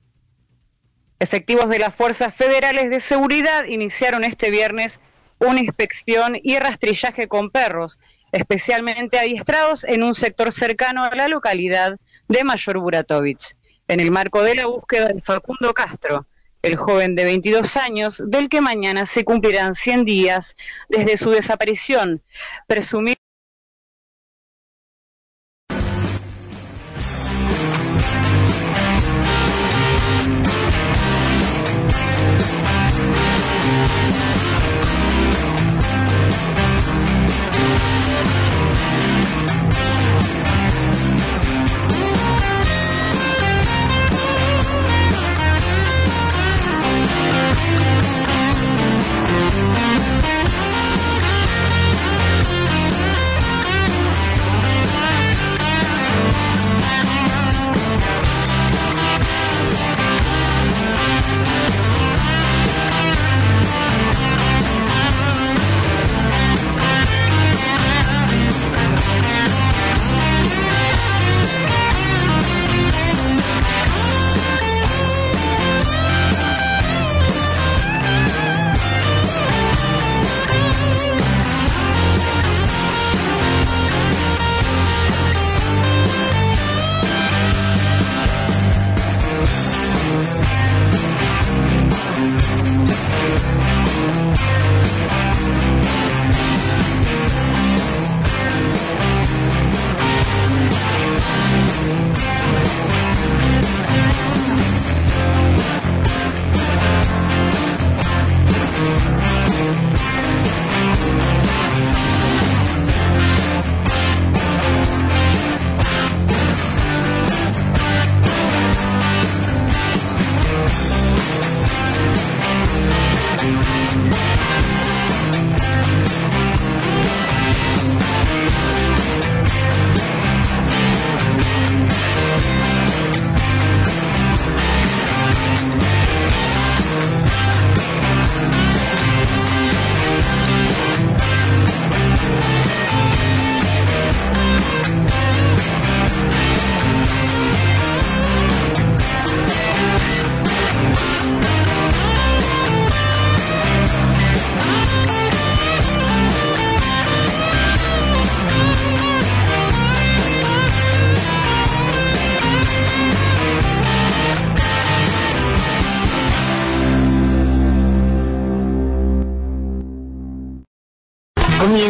[1.20, 5.02] Efectivos de las Fuerzas Federales de Seguridad iniciaron este viernes
[5.40, 8.00] una inspección y rastrillaje con perros,
[8.32, 11.98] especialmente adiestrados en un sector cercano a la localidad
[12.30, 13.58] de Mayor Buratovich,
[13.90, 16.26] en el marco de la búsqueda de Facundo Castro,
[16.62, 20.56] el joven de 22 años, del que mañana se cumplirán 100 días
[20.88, 22.22] desde su desaparición,
[22.66, 23.20] presumido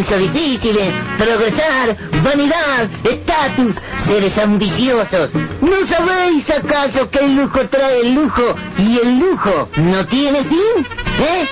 [0.10, 5.34] comienzos difíciles, progresar, vanidad, estatus, seres ambiciosos.
[5.62, 10.86] ¿No sabéis acaso que el lujo trae el lujo y el lujo no tiene fin?
[11.20, 11.48] ¿Eh?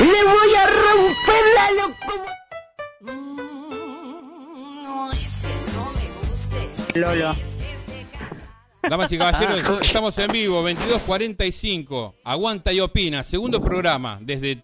[0.00, 2.32] ¡Le voy a romper la locomotora!
[6.94, 7.36] Lolo.
[8.82, 12.14] Damas y caballeros, estamos en vivo, 22.45.
[12.24, 14.56] Aguanta y opina, segundo programa desde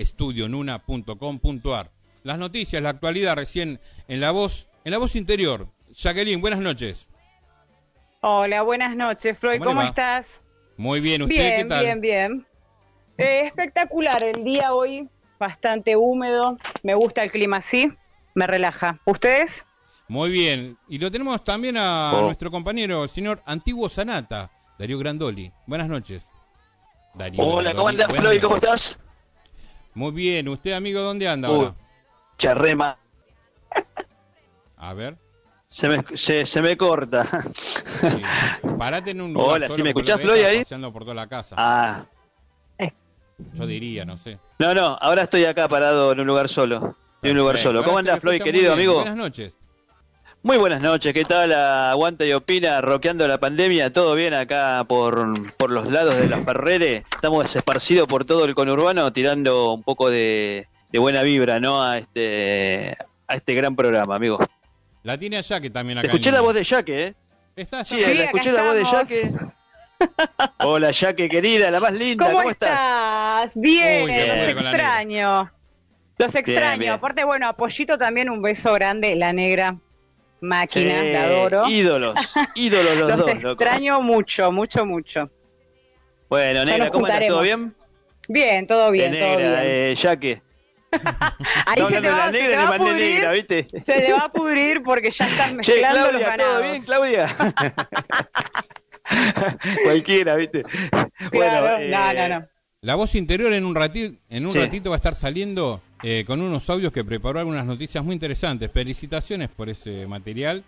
[0.00, 1.90] www.estudionuna.com.ar.
[2.22, 5.68] Las noticias, la actualidad recién en la voz, en la voz interior.
[5.94, 7.08] Jacqueline, buenas noches.
[8.20, 9.62] Hola, buenas noches, Floyd.
[9.62, 10.42] ¿Cómo estás?
[10.76, 11.84] Muy bien, ¿usted bien, qué tal?
[11.84, 12.46] bien, bien.
[13.16, 16.58] Eh, espectacular el día hoy, bastante húmedo.
[16.82, 17.90] Me gusta el clima así,
[18.34, 18.98] me relaja.
[19.06, 19.64] ¿Ustedes?
[20.08, 20.76] Muy bien.
[20.88, 22.22] Y lo tenemos también a Oh.
[22.22, 25.50] nuestro compañero, el señor Antiguo Sanata, Darío Grandoli.
[25.66, 26.28] Buenas noches.
[27.14, 28.42] Darío Hola, ¿cómo Grandoli, buenas Floyd?
[28.42, 28.98] ¿Cómo estás?
[29.94, 30.48] Muy bien.
[30.48, 31.74] ¿Usted, amigo, dónde anda Uy, ahora?
[32.38, 32.98] Charrema.
[34.76, 35.16] A ver.
[35.68, 37.28] Se me, se, se me corta.
[38.78, 40.46] Parate en un lugar Hola, solo, ¿sí me escuchás, Floyd, ahí?
[40.56, 41.54] estás paseando por toda la casa.
[41.58, 42.06] Ah.
[43.54, 44.38] Yo diría, no sé.
[44.58, 46.96] No, no, ahora estoy acá parado en un lugar solo.
[47.22, 47.84] En un lugar solo.
[47.84, 48.94] ¿Cómo andás, Floyd, querido amigo?
[48.96, 49.54] Buenas noches.
[50.42, 51.52] Muy buenas noches, ¿qué tal?
[51.52, 56.42] Aguanta y opina, roqueando la pandemia, todo bien acá por, por los lados de las
[56.44, 57.04] Ferreres.
[57.14, 61.82] Estamos esparcidos por todo el conurbano, tirando un poco de, de buena vibra, ¿no?
[61.82, 62.96] A este,
[63.28, 64.38] a este gran programa, amigo.
[65.02, 66.06] La tiene allá que también acá.
[66.08, 67.14] Escuché la voz de Yaque, ¿eh?
[67.56, 68.14] Está Sí, allá.
[68.14, 69.32] la escuché la voz de Yaque.
[70.60, 72.70] Hola, Yaque, querida, la más linda, ¿Cómo, ¿cómo, estás?
[72.70, 73.52] estás?
[73.56, 75.52] Bien, Uy, los extraño.
[76.16, 76.78] Los extraño.
[76.78, 76.92] bien.
[76.94, 79.76] Aparte, bueno, a Pollito también un beso grande, la negra
[80.40, 81.68] máquina, Sí, la adoro.
[81.68, 82.14] Ídolos,
[82.54, 83.62] ídolos los, Los dos, loco.
[83.62, 85.30] extraño mucho, mucho, mucho.
[86.28, 87.26] Bueno, Ya negra, nos ¿cómo estás?
[87.26, 87.42] ¿Todo juntaremos.
[87.42, 87.74] bien?
[88.28, 89.72] Bien, todo bien, De todo negra, bien.
[89.72, 90.42] eh, Yaque.
[91.66, 93.14] Ahí No, se no, te va, la se negra te le va a pudrir.
[93.14, 93.66] negra, ¿viste?
[93.84, 96.52] Se te va a pudrir porque ya estás Che, mezclando los Claudia, ganados.
[96.52, 97.36] ¿todo bien, Claudia?
[99.84, 100.62] Cualquiera, ¿viste?
[101.30, 102.46] Claro, eh, no, no, no.
[102.82, 104.58] La voz interior en un ratito, en un Sí.
[104.58, 108.70] ratito va a estar saliendo eh, con unos audios que preparó algunas noticias muy interesantes.
[108.72, 110.64] Felicitaciones por ese material,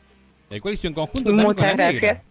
[0.51, 2.23] el cual hizo en conjunto Muchas con gracias.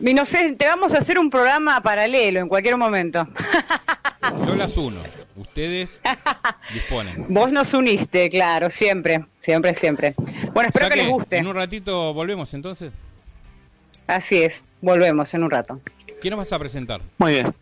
[0.00, 3.28] Y no sé, te vamos a hacer un programa paralelo en cualquier momento.
[4.46, 5.02] Yo las uno,
[5.36, 6.00] ustedes
[6.72, 7.26] disponen.
[7.28, 10.14] Vos nos uniste, claro, siempre, siempre, siempre.
[10.54, 11.38] Bueno, espero Ya que les guste.
[11.38, 12.92] En un ratito volvemos entonces.
[14.06, 15.80] Así es, volvemos en un rato.
[16.20, 17.00] ¿Qué nos vas a presentar?
[17.18, 17.54] Muy bien.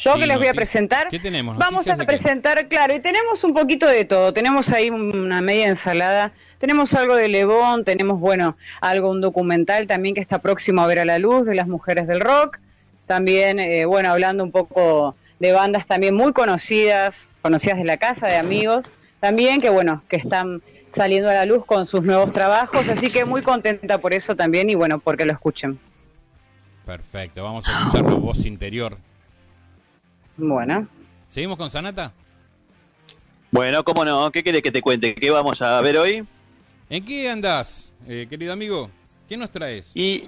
[0.00, 1.08] Yo Sí, que les voy a presentar.
[1.08, 1.58] ¿Qué tenemos?
[1.58, 4.32] Vamos a presentar, claro, y tenemos un poquito de todo.
[4.32, 6.32] Tenemos ahí una media ensalada.
[6.58, 11.00] Tenemos algo de Lebón, tenemos, bueno, algo, un documental también que está próximo a ver
[11.00, 12.58] a la luz de las mujeres del rock.
[13.06, 18.26] También, eh, bueno, hablando un poco de bandas también muy conocidas, conocidas de la casa,
[18.26, 18.90] de amigos.
[19.20, 20.62] También que, bueno, que están
[20.94, 22.88] saliendo a la luz con sus nuevos trabajos.
[22.88, 25.78] Así que muy contenta por eso también y, bueno, porque lo escuchen.
[26.86, 28.96] Perfecto, vamos a escuchar la voz interior.
[30.40, 30.88] Bueno.
[31.28, 32.12] ¿Seguimos con Sanata?
[33.50, 35.14] Bueno, cómo no, ¿qué querés que te cuente?
[35.14, 36.24] ¿Qué vamos a ver hoy?
[36.88, 38.90] ¿En qué andás, eh, querido amigo?
[39.28, 39.90] ¿Qué nos traes?
[39.94, 40.24] Y,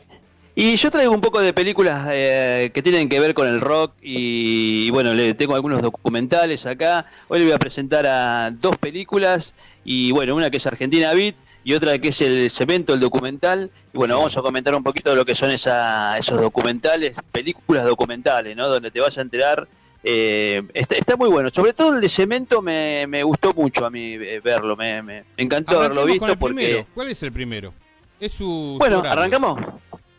[0.55, 3.95] y yo traigo un poco de películas eh, que tienen que ver con el rock
[4.03, 7.07] y, bueno, le tengo algunos documentales acá.
[7.29, 9.55] Hoy le voy a presentar a dos películas
[9.85, 13.71] y bueno, una que es Argentina Beat y otra que es el Cemento, el documental.
[13.95, 17.87] Y bueno, vamos a comentar un poquito de lo que son esa, esos documentales, películas
[17.87, 18.69] documentales, ¿no?
[18.69, 19.69] Donde te vas a enterar.
[20.05, 23.91] Eh, está, está muy bueno, sobre todo el de Cemento me, me gustó mucho a
[23.91, 26.55] mí eh, verlo, me, me- me encantó haberlo visto el porque...
[26.55, 26.87] primero.
[26.95, 27.73] ¿Cuál es el primero?
[28.21, 28.77] Es su.
[28.79, 29.07] Bueno, su.
[29.07, 29.61] ¿arrancamos?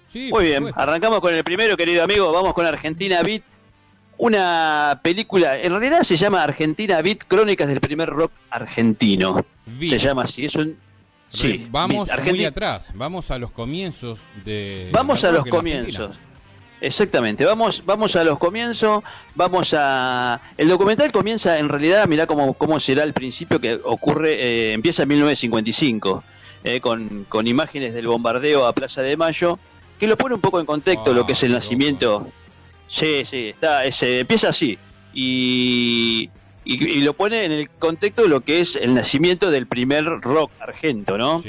[0.10, 0.80] Sí, Muy bien, supuesto.
[0.80, 2.32] arrancamos con el primero, querido amigo.
[2.32, 3.42] Vamos con Argentina Beat.
[4.18, 9.44] Una película, en realidad se llama Argentina Beat, Crónicas del primer rock argentino.
[9.66, 9.94] Beat.
[9.94, 10.78] Se llama así, es un...
[11.30, 12.92] Sí, vamos Beat, muy atrás.
[12.94, 14.90] Vamos a los comienzos de.
[14.92, 16.12] Vamos a los Argentina.
[16.84, 19.02] Exactamente, vamos, vamos a los comienzos,
[19.36, 20.42] vamos a...
[20.58, 25.04] El documental comienza, en realidad, mirá cómo, cómo será el principio que ocurre, eh, empieza
[25.04, 26.24] en 1955,
[26.66, 29.60] eh, con, con imágenes del bombardeo a Plaza de Mayo,
[29.98, 32.28] que lo pone un poco en contexto Ah, lo que es el nacimiento.
[32.90, 34.78] Sí, sí, está, ese, empieza así.
[35.14, 36.30] Y,
[36.66, 40.04] y, y lo pone en el contexto de lo que es el nacimiento del primer
[40.06, 41.42] rock argento, ¿no?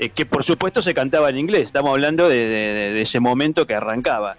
[0.00, 3.20] Eh, que por supuesto se cantaba en inglés, estamos hablando de, de- de- de ese
[3.20, 4.36] momento que arrancaba.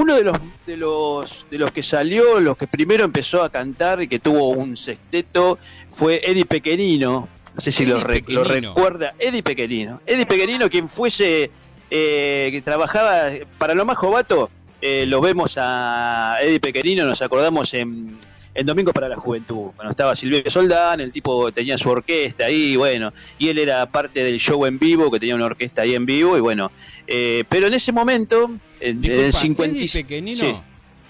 [0.00, 4.00] Uno de los, de los de los que salió, los que primero empezó a cantar
[4.02, 5.58] y que tuvo un sexteto
[5.96, 10.00] fue Eddie Pequenino, no sé si lo, re- lo recuerda, Eddie Pequenino.
[10.06, 11.50] Eddie Pequenino, quien fuese,
[11.90, 17.74] eh, que trabajaba para lo más jovato, eh, lo vemos a Eddie Pequenino, nos acordamos
[17.74, 18.16] en,
[18.54, 19.72] en Domingo para la Juventud.
[19.74, 24.22] Bueno, estaba Silvio Soldán, el tipo tenía su orquesta ahí, bueno, y él era parte
[24.22, 26.70] del show en vivo, que tenía una orquesta ahí en vivo, y bueno,
[27.08, 30.56] eh, pero en ese momento, el Disculpa, 50 Eddie Pequenino Sí.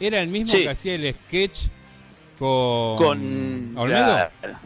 [0.07, 0.63] era el mismo Sí.
[0.63, 1.67] que hacía el sketch
[2.39, 4.05] con, con Olmedo.
[4.41, 4.59] Claro.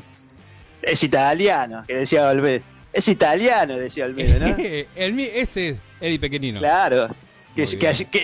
[0.83, 2.63] Es italiano, que decía Olmedo.
[2.93, 4.57] Es italiano, decía Olmedo, ¿no?
[4.97, 6.59] el, ese es Eddie Pequenino.
[6.61, 7.09] Claro,
[7.57, 7.67] que,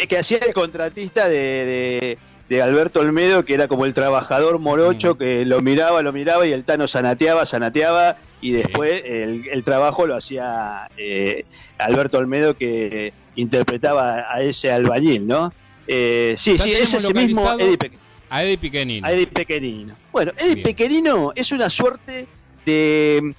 [0.08, 2.18] que, hacía el contratista de, de-
[2.48, 5.18] de Alberto Olmedo, que era como el trabajador morocho Mm.
[5.18, 10.06] que lo miraba, lo miraba y el Tano sanateaba, sanateaba y después el, el trabajo
[10.06, 11.44] lo hacía eh,
[11.76, 15.52] Alberto Olmedo que interpretaba a ese albañil, ¿no?
[15.86, 18.02] Eh, sí, Ya sí, es ese mismo Eddie Pequenino.
[18.30, 19.06] A Eddie Pequenino.
[19.06, 19.94] A Eddie Pequenino.
[20.12, 20.62] Bueno, Eddie Bien.
[20.64, 22.26] Pequenino es una suerte
[22.66, 23.34] de,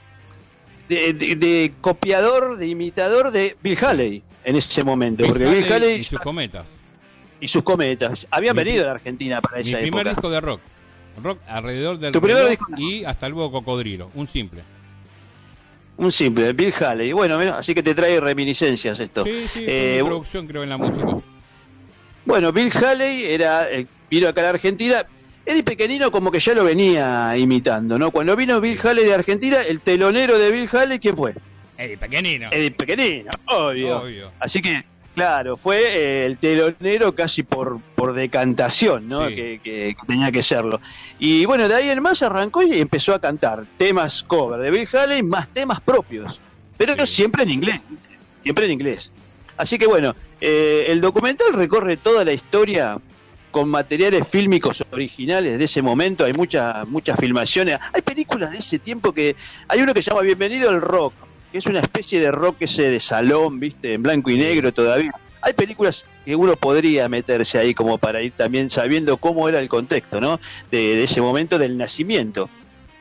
[0.87, 5.21] de, de- de copiador, de imitador de Bill Haley en ese momento.
[5.23, 6.65] Bill porque Bill Haley y sus cometas.
[7.41, 10.09] y sus cometas habían Mi- venido a la Argentina para Mi esa primer época.
[10.15, 10.61] disco de rock.
[11.21, 14.09] Rock alrededor del Tu primer reloj disco- y hasta el búho cocodrilo.
[14.15, 14.61] Un simple.
[15.99, 17.11] Un simple, Bill Haley.
[17.11, 19.25] Bueno, así que te trae reminiscencias esto.
[19.25, 21.05] Sí, sí, Eh, mi producción creo en la música.
[22.23, 25.05] Bueno, Bill Haley era, eh, vino acá a la Argentina.
[25.45, 28.11] Eddie Pequenino como que ya lo venía imitando, ¿no?
[28.11, 31.33] Cuando vino Bill Haley de Argentina, el telonero de Bill Haley, ¿quién fue?
[31.77, 32.47] Eddie Pequenino.
[32.49, 34.01] Eddie Pequenino, obvio.
[34.01, 34.31] Obvio.
[34.39, 34.83] Así que,
[35.16, 39.28] claro, fue eh, el telonero casi por, por decantación, ¿no?
[39.30, 39.36] Sí.
[39.36, 40.80] Que, que- que tenía que serlo.
[41.20, 44.88] Y bueno, de ahí en más arrancó y empezó a cantar temas cover de Bill
[44.91, 46.39] Haley más temas propios,
[46.78, 47.82] pero siempre en inglés,
[48.43, 49.12] siempre en inglés.
[49.57, 52.97] Así que bueno, eh, el documental recorre toda la historia
[53.51, 58.78] con materiales fílmicos originales de ese momento, hay muchas muchas filmaciones, hay películas de ese
[58.80, 59.36] tiempo que
[59.68, 61.14] hay uno que se llama Bienvenido al Rock,
[61.51, 65.11] que es una especie de rock ese de salón, viste, en blanco y negro todavía.
[65.41, 69.69] Hay películas que uno podría meterse ahí como para ir también sabiendo cómo era el
[69.69, 70.39] contexto, ¿no?
[70.69, 72.49] De, de ese momento del nacimiento.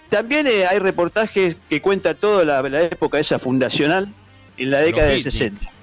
[0.08, 4.08] También eh, hay reportajes que cuenta toda la, la época esa fundacional
[4.56, 5.38] en la década del beatniks.
[5.38, 5.77] 60.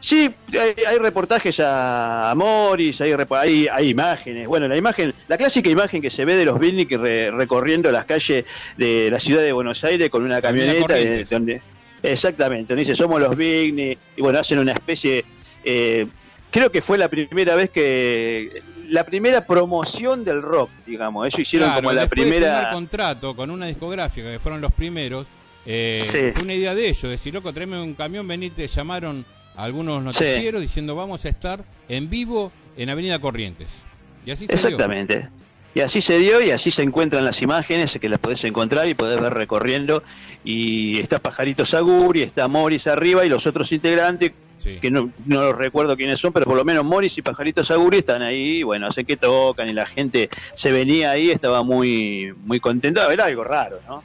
[0.00, 4.46] Sí, hay, hay reportajes a, a Morris, hay, hay, hay imágenes.
[4.46, 8.04] Bueno, la imagen, la clásica imagen que se ve de los Beatnik re- recorriendo las
[8.04, 8.44] calles
[8.76, 11.30] de la ciudad de Buenos Aires con una camioneta de- Corrientes.
[11.30, 11.62] donde
[12.02, 15.24] exactamente, donde dice somos los Beatnik y bueno hacen una especie,
[15.64, 16.06] eh,
[16.50, 21.68] creo que fue la primera vez que la primera promoción del rock, digamos, eso hicieron
[21.70, 22.70] Claro, como la después de firmar primera.
[22.72, 25.26] contrato con una discográfica que fueron los primeros.
[25.64, 26.32] eh, Sí.
[26.34, 30.60] Fue una idea de ellos, decir, loco, tráeme un camión, venite, llamaron a algunos noticieros
[30.60, 33.82] diciendo vamos a estar en vivo en Avenida Corrientes.
[34.24, 34.66] Y así se dio.
[34.66, 35.28] Exactamente.
[35.74, 38.94] Y así se dio y así se encuentran las imágenes que las podés encontrar y
[38.94, 40.02] podés ver recorriendo.
[40.42, 44.32] Y está Pajarito Saguri, está Morris arriba y los otros integrantes,
[44.80, 47.98] que no, no los recuerdo quiénes son, pero por lo menos Morris y Pajarito Saguri
[47.98, 52.58] están ahí, bueno, hacen que tocan y la gente se venía ahí, estaba muy, muy
[52.58, 53.12] contenta.
[53.12, 54.02] Era algo raro, ¿no?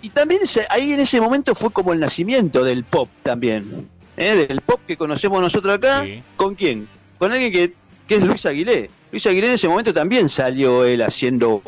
[0.00, 3.86] Y también ahí en ese momento fue como el nacimiento del pop también.
[4.16, 4.46] ¿Eh?
[4.48, 6.04] Del pop que conocemos nosotros acá.
[6.36, 6.88] ¿Con quién?
[7.18, 7.72] Con alguien que,
[8.06, 8.90] que es Luis Aguilé.
[9.12, 11.62] Luis Aguilé en ese momento también salió él haciendo,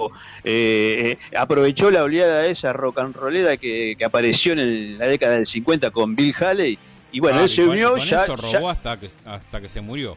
[0.44, 5.06] eh, eh, aprovechó la oleada esa rock and rollera que, que apareció en el- la
[5.06, 6.78] década del 50 con Bill Haley.
[7.12, 9.68] Y bueno, Claro, él se unió con ya, eso ya- robó hasta que, hasta que
[9.68, 10.16] se murió.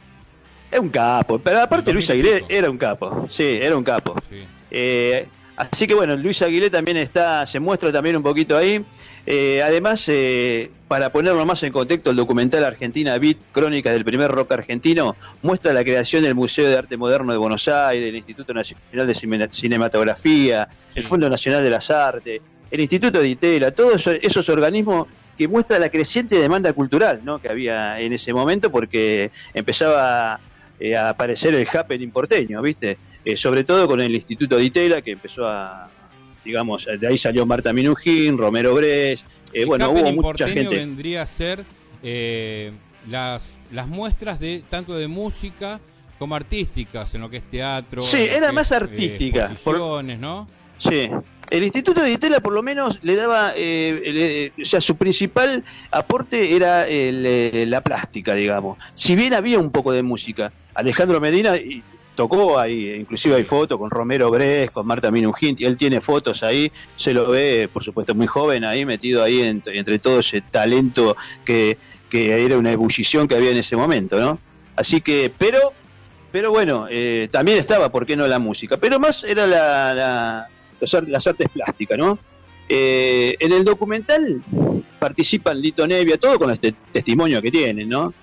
[0.70, 4.16] es un capo, pero aparte Luis Aguilé era un capo, sí, era un capo.
[4.70, 8.84] Eh, así que bueno, Luis Aguilé también está, se muestra también un poquito ahí.
[9.26, 14.32] Eh, además, eh, para ponerlo más en contexto, el documental Argentina Beat, Crónicas del primer
[14.32, 18.54] rock argentino, muestra la creación del Museo de Arte Moderno de Buenos Aires, el Instituto
[18.54, 22.42] Nacional de Cine- Cinematografía, el Fondo Nacional de las Artes,
[22.72, 25.08] el Instituto de Itela, todos esos, esos organismos
[25.38, 27.40] que muestra la creciente demanda cultural ¿no?
[27.40, 30.40] que había en ese momento porque empezaba
[30.80, 32.98] eh, a aparecer el happening porteño, ¿viste?
[33.24, 35.90] Eh, sobre todo con el Instituto de Itela que empezó a,
[36.46, 39.24] digamos, de ahí salió Marta Minujín, Romero Bres,
[39.54, 40.76] eh, bueno, hubo mucha gente.
[40.76, 41.64] vendría a ser
[42.04, 42.72] eh,
[43.10, 45.80] las, las muestras de tanto de música
[46.18, 48.02] como artísticas en lo que es teatro.
[48.02, 50.48] Sí, era más es, eh, artística, por- ¿no?
[50.80, 51.10] Sí.
[51.50, 55.64] El Instituto de Itela por lo menos le daba, eh, le- o sea, su principal
[55.92, 58.78] aporte era el, la plástica, digamos.
[58.96, 61.56] Si bien había un poco de música, Alejandro Medina
[62.22, 66.72] tocó ahí, inclusive hay fotos con Romero Bres, con Marta Minujín, él tiene fotos ahí,
[66.96, 71.80] se lo ve, por supuesto, muy joven ahí, metido ahí entre, todo ese talento que,
[72.12, 74.38] que era una ebullición que había en ese momento, ¿no?
[74.76, 75.74] Así que, pero
[76.32, 78.78] pero bueno, eh, también estaba, ¿por qué no la música?
[78.78, 80.48] Pero más era la,
[80.80, 82.20] las artes plásticas, ¿no?
[82.70, 84.44] Eh, en el documental
[85.00, 88.14] participan Lito Nevia, todo con este testimonio que tienen, ¿no?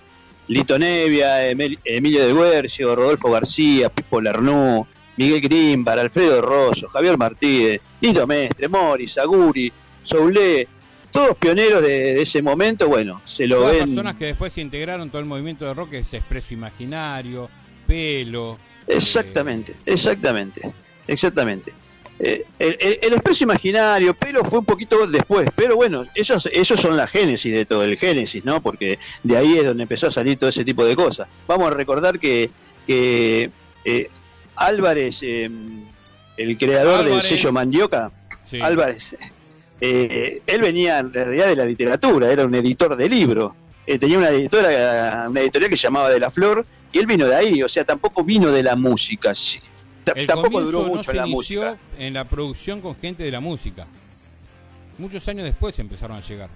[0.49, 4.87] Lito Nevia, Emil- Emilio de Guercio, Rodolfo García, Pipo Lernú,
[5.17, 9.73] Miguel Grimbar, Alfredo Rosso, Javier Martínez, Nito Mestre, Morris, Aguri,
[10.03, 10.67] Soulé,
[11.11, 13.85] todos pioneros de, de ese momento, bueno, se lo Todas ven.
[13.87, 17.49] personas que después se integraron todo el movimiento de rock, es Expreso Imaginario,
[17.87, 18.59] Pelo.
[18.87, 20.73] Exactamente, exactamente,
[21.07, 21.73] exactamente.
[22.21, 26.97] Eh, el, el- expreso imaginario, pero fue un poquito después, pero bueno, esos, esos son
[26.97, 28.61] la génesis de todo, el génesis, ¿no?
[28.61, 31.29] Porque de ahí es donde empezó a salir todo ese tipo de cosas.
[31.47, 32.51] Vamos a recordar que,
[32.87, 33.51] que
[33.85, 34.11] eh,
[34.57, 35.49] Álvarez, eh,
[36.37, 38.11] el creador del sello Mandioca,
[38.45, 38.61] Sí.
[38.61, 39.15] Álvarez,
[39.81, 43.53] eh, él venía en realidad de la literatura, era un editor de libros.
[43.87, 47.27] Eh, tenía una editora, una editorial que se llamaba De la Flor, y él vino
[47.27, 49.35] de ahí, o sea, tampoco vino de la música.
[50.15, 51.79] El tampoco duró no mucho se la inició música.
[51.99, 53.87] en la producción con gente de la música.
[54.99, 56.51] Muchos años después empezaron a llegar.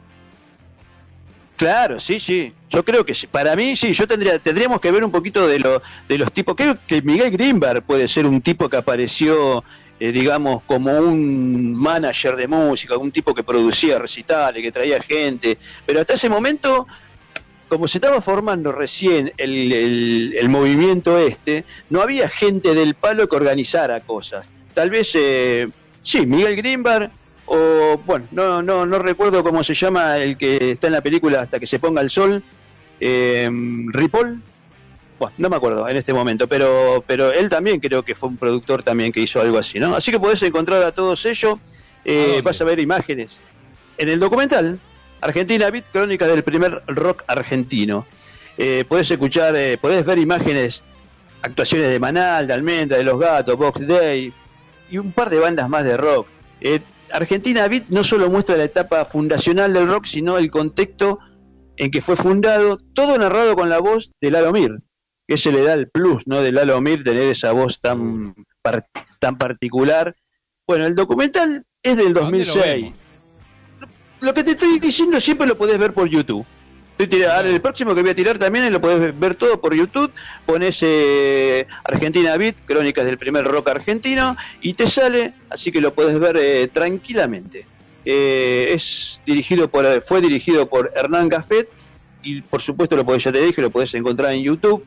[1.57, 2.53] Claro, sí, sí.
[2.71, 3.27] Yo creo que sí.
[3.27, 6.57] para mí sí, yo tendría tendríamos que ver un poquito de lo de los tipos.
[6.57, 9.63] Creo que Miguel Greenberg puede ser un tipo que apareció
[10.01, 15.59] eh, digamos como un manager de música, un tipo que producía recitales, que traía gente,
[15.87, 16.89] pero hasta ese momento
[17.73, 23.27] como se estaba formando recién el, el- el movimiento este, no había gente del palo
[23.27, 24.45] que organizara cosas.
[24.75, 25.67] Tal vez, eh,
[26.03, 27.11] sí, Miguel Greenberg,
[27.47, 31.41] o bueno, no, no, no recuerdo cómo se llama el que está en la película
[31.41, 32.43] Hasta que se ponga el sol,
[33.01, 33.49] eh,
[33.89, 34.43] Ripoll,
[35.19, 38.37] bueno, no me acuerdo en este momento, pero, pero él también creo que fue un
[38.37, 39.97] productor también que hizo algo así, ¿no?
[39.97, 41.59] Así que podés encontrar a todos ellos,
[42.05, 43.31] eh, vas a ver imágenes.
[43.97, 44.79] En el documental,
[45.23, 48.07] Argentina Beat, crónica del primer rock argentino.
[48.59, 50.83] Eh, podés escuchar, eh, podés ver imágenes,
[51.41, 54.33] actuaciones de Manal, de Almendra, de Los Gatos, Box Day
[54.91, 56.27] y un par de bandas más de rock.
[56.61, 61.19] Eh, Argentina Beat no solo muestra la etapa fundacional del rock, sino el contexto
[61.77, 64.79] en que fue fundado, todo narrado con la voz de Lalo Mir,
[65.27, 66.43] que se le da el plus, ¿no?
[66.43, 68.87] De Lalo Mir tener esa voz tan, par-
[69.21, 70.15] tan particular.
[70.67, 72.95] Bueno, el documental es del ¿Dónde lo 2006.
[74.23, 76.47] Lo que te estoy diciendo siempre lo podés ver por YouTube.
[76.93, 79.75] Estoy tira- ahora el próximo que voy a tirar también lo podés ver todo por
[79.75, 80.13] YouTube.
[80.47, 85.93] Pones eh, Argentina Beat, crónicas del primer rock argentino, y te sale, así que lo
[85.93, 87.67] podés ver eh, tranquilamente.
[88.05, 91.69] Eh, es dirigido por, fue dirigido por Hernán Gafet,
[92.23, 94.85] y por supuesto lo podés, ya te dije, lo podés encontrar en YouTube.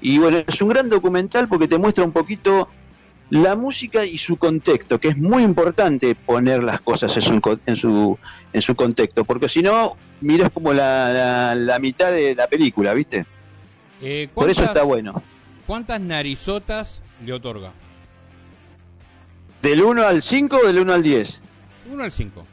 [0.00, 2.68] Y bueno, es un gran documental porque te muestra un poquito
[3.32, 7.76] la música y su contexto, que es muy importante poner las cosas en su, en
[7.76, 8.18] su,
[8.52, 12.92] en su contexto, porque si no, miras como la, la, la mitad de la película,
[12.92, 13.24] ¿viste?
[14.02, 15.22] Eh, Por eso ¿cuántas- está bueno.
[15.66, 17.72] ¿Cuántas narizotas le otorga?
[19.62, 21.34] ¿Del 1 al 5 o del 1 al 10?
[21.90, 22.46] 1 al 5.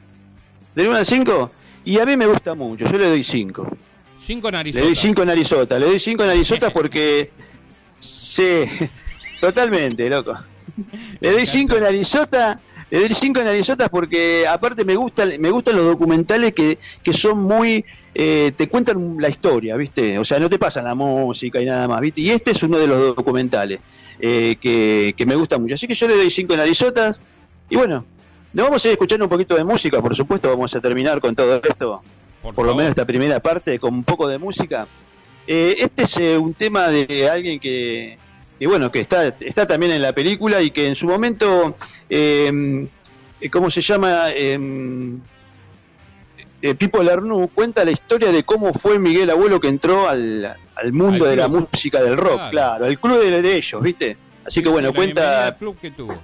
[0.76, 1.52] ¿Del 1 al 5?
[1.86, 3.68] Y a mí me gusta mucho, yo le doy 5.
[4.18, 4.88] 5 Le narizotas.
[4.88, 7.32] doy 5 narizotas, le doy 5 narizotas porque...
[8.00, 8.64] Sí,
[9.42, 10.36] totalmente, loco.
[11.20, 12.58] Le doy 5 narizotas,
[12.90, 17.40] le doy 5 narizotas porque aparte me gustan, me gustan los documentales que, que son
[17.44, 17.86] muy...
[18.16, 20.18] eh, te cuentan la historia, ¿viste?
[20.18, 22.22] O sea, no te pasan la música y nada más, ¿viste?
[22.22, 23.80] Y este es uno de los documentales
[24.20, 25.76] eh, que, que me gusta mucho.
[25.76, 27.22] Así que yo le doy 5 narizotas
[27.70, 28.04] y bueno,
[28.52, 31.36] nos vamos a ir escuchando un poquito de música, por supuesto, vamos a terminar con
[31.36, 32.02] todo esto,
[32.42, 34.88] por, lo menos esta primera parte, con un poco de música.
[35.46, 38.18] Eh, este es eh, un tema de alguien que,
[38.60, 41.76] que, bueno, que está, está también en la película y que en su momento,
[42.10, 42.88] eh,
[43.42, 44.28] eh, ¿cómo se llama?
[44.30, 44.60] Eh,
[46.62, 47.00] eh, Pipo
[47.54, 51.38] cuenta la historia de cómo fue Miguel Abuelo que entró al, al mundo Al de
[51.38, 52.52] la música del rock, Claro.
[52.52, 54.18] claro, al club de, de ellos, ¿viste?
[54.46, 56.18] Así que bueno, cuenta al club que tuvo.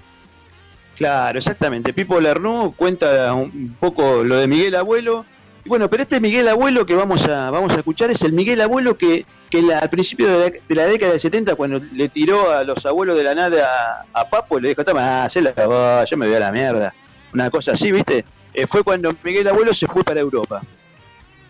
[0.98, 1.94] Claro, exactamente.
[1.94, 5.26] Pipo Lernu cuenta un poco lo de Miguel Abuelo.
[5.66, 8.62] Y bueno, pero este Miguel Abuelo que vamos a, vamos a escuchar es el Miguel
[8.62, 12.08] Abuelo que, que la- al principio de la, de la década del 70, cuando le
[12.10, 15.52] tiró a los abuelos de la nada a, a Papo, le dijo, toma, hacé la
[15.66, 16.94] voz, yo me voy a la mierda.
[17.34, 18.24] Una cosa así, ¿viste?
[18.54, 20.62] Eh, fue cuando Miguel Abuelo se fue para Europa.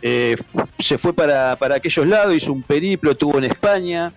[0.01, 0.35] Eh,
[0.79, 4.13] se fue para, para aquellos lados, hizo un periplo, estuvo en España,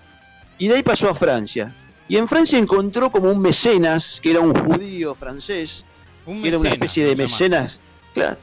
[0.59, 1.74] y de ahí pasó a Francia.
[2.09, 5.84] Y en Francia encontró como un mecenas, que era un judío francés,
[6.24, 7.80] Un que era una especie de mecenas.
[8.14, 8.36] Claro.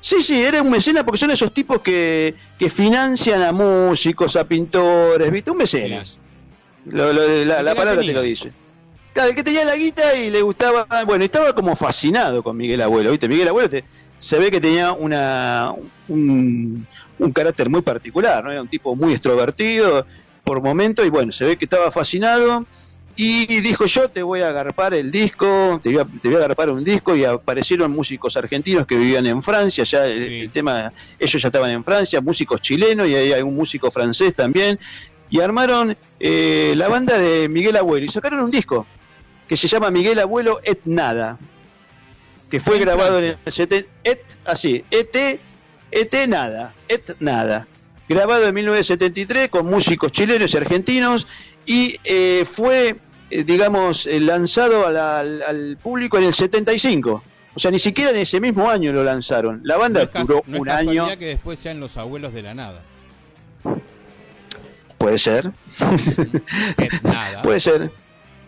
[0.00, 4.44] Sí, sí, era un mecenas porque son esos tipos que, que financian a músicos, a
[4.46, 5.50] pintores, ¿viste?
[5.50, 6.18] Un mecenas.
[6.84, 8.06] Lo- lo- la, palabra tenía.
[8.10, 8.52] te lo dice.
[9.12, 12.82] Claro, el que tenía la guita y le gustaba, bueno, estaba como fascinado con Miguel
[12.82, 13.28] Abuelo, ¿viste?
[13.28, 13.84] Miguel Abuelo te-
[14.18, 15.72] se ve que tenía una
[16.08, 16.86] un,
[17.18, 18.52] un carácter muy particular, ¿no?
[18.52, 20.06] Era un tipo muy extrovertido
[20.44, 22.64] por momento y bueno, se ve que estaba fascinado
[23.16, 26.44] y dijo yo te voy a agarpar el disco, te voy a, te voy a
[26.44, 30.92] agarpar un disco y aparecieron músicos argentinos que vivían en Francia, ya el, el tema,
[31.18, 34.78] ellos ya estaban en Francia, músicos chilenos y ahí hay un músico francés también,
[35.30, 38.86] y armaron eh, la banda de Miguel Abuelo y sacaron un disco.
[39.48, 41.38] que se llama Miguel Abuelo Et Nada,
[42.50, 45.40] que fue En grabado en el 70, Et, así, ET,
[45.90, 47.66] ET Nada, Et Nada,
[48.08, 51.26] grabado en 1973 con músicos chilenos y argentinos
[51.64, 52.96] y eh, fue, eh,
[53.30, 54.96] digamos, eh, lanzado al,
[55.42, 57.22] al público en el 75.
[57.54, 59.60] O sea, ni siquiera en ese mismo año lo lanzaron.
[59.64, 61.08] La banda No es, duró no un año.
[61.18, 62.82] que después sean los abuelos de la nada.
[64.98, 65.50] Puede ser.
[67.02, 67.42] nada.
[67.42, 67.90] Puede ser.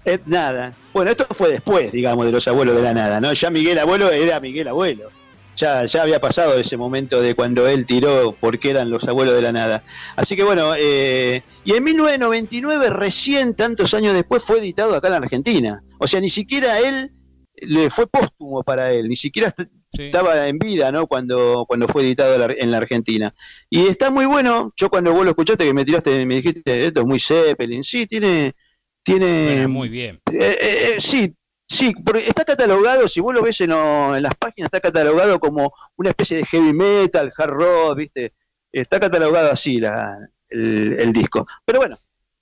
[0.04, 0.74] Et nada.
[0.92, 3.32] Bueno, esto fue después, digamos, de los abuelos de la nada, ¿no?
[3.32, 5.10] Ya Miguel Abuelo era Miguel Abuelo.
[5.58, 9.42] Ya, ya había pasado ese momento de cuando él tiró porque eran los abuelos de
[9.42, 9.82] la nada.
[10.16, 15.12] Así que bueno, eh, y en 1999, recién tantos años después, fue editado acá en
[15.12, 15.82] la Argentina.
[15.98, 17.10] O sea, ni siquiera él
[17.56, 19.68] le fue póstumo para él, ni siquiera est-
[20.06, 21.06] estaba en vida, ¿no?
[21.08, 23.34] Cuando, cuando fue editado en la- en la Argentina.
[23.68, 27.00] Y está muy bueno, yo cuando vos lo escuchaste que me tiraste, me dijiste, esto
[27.00, 28.54] es muy Zeppelin, sí, tiene...
[29.02, 30.20] tiene muy bien.
[30.32, 31.34] eh, eh, eh, sí,
[31.68, 36.10] sí, porque está catalogado, si vos lo ves en, las páginas, está catalogado como una
[36.10, 38.32] especie de heavy metal, hard rock, ¿viste?
[38.72, 41.46] Está catalogado así la, el, el disco.
[41.64, 41.98] Pero bueno,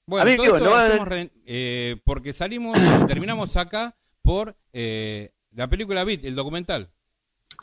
[0.07, 2.77] Bueno, todo esto no re- eh, porque salimos,
[3.09, 6.91] terminamos acá por eh, la película Beat, el documental.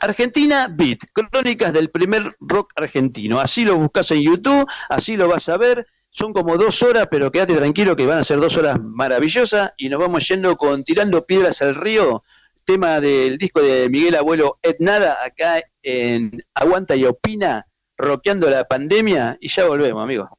[0.00, 3.38] Argentina Beat, crónicas del primer rock argentino.
[3.38, 5.86] Así lo buscas en YouTube, así lo vas a ver.
[6.16, 9.88] Son como dos horas, pero quédate tranquilo que van a ser dos horas maravillosas y
[9.88, 12.22] nos vamos yendo con Tirando Piedras al Río,
[12.64, 18.62] tema del disco de Miguel Abuelo Et Nada, acá en Aguanta y Opina, rockeando la
[18.62, 20.30] pandemia y ya volvemos, amigos.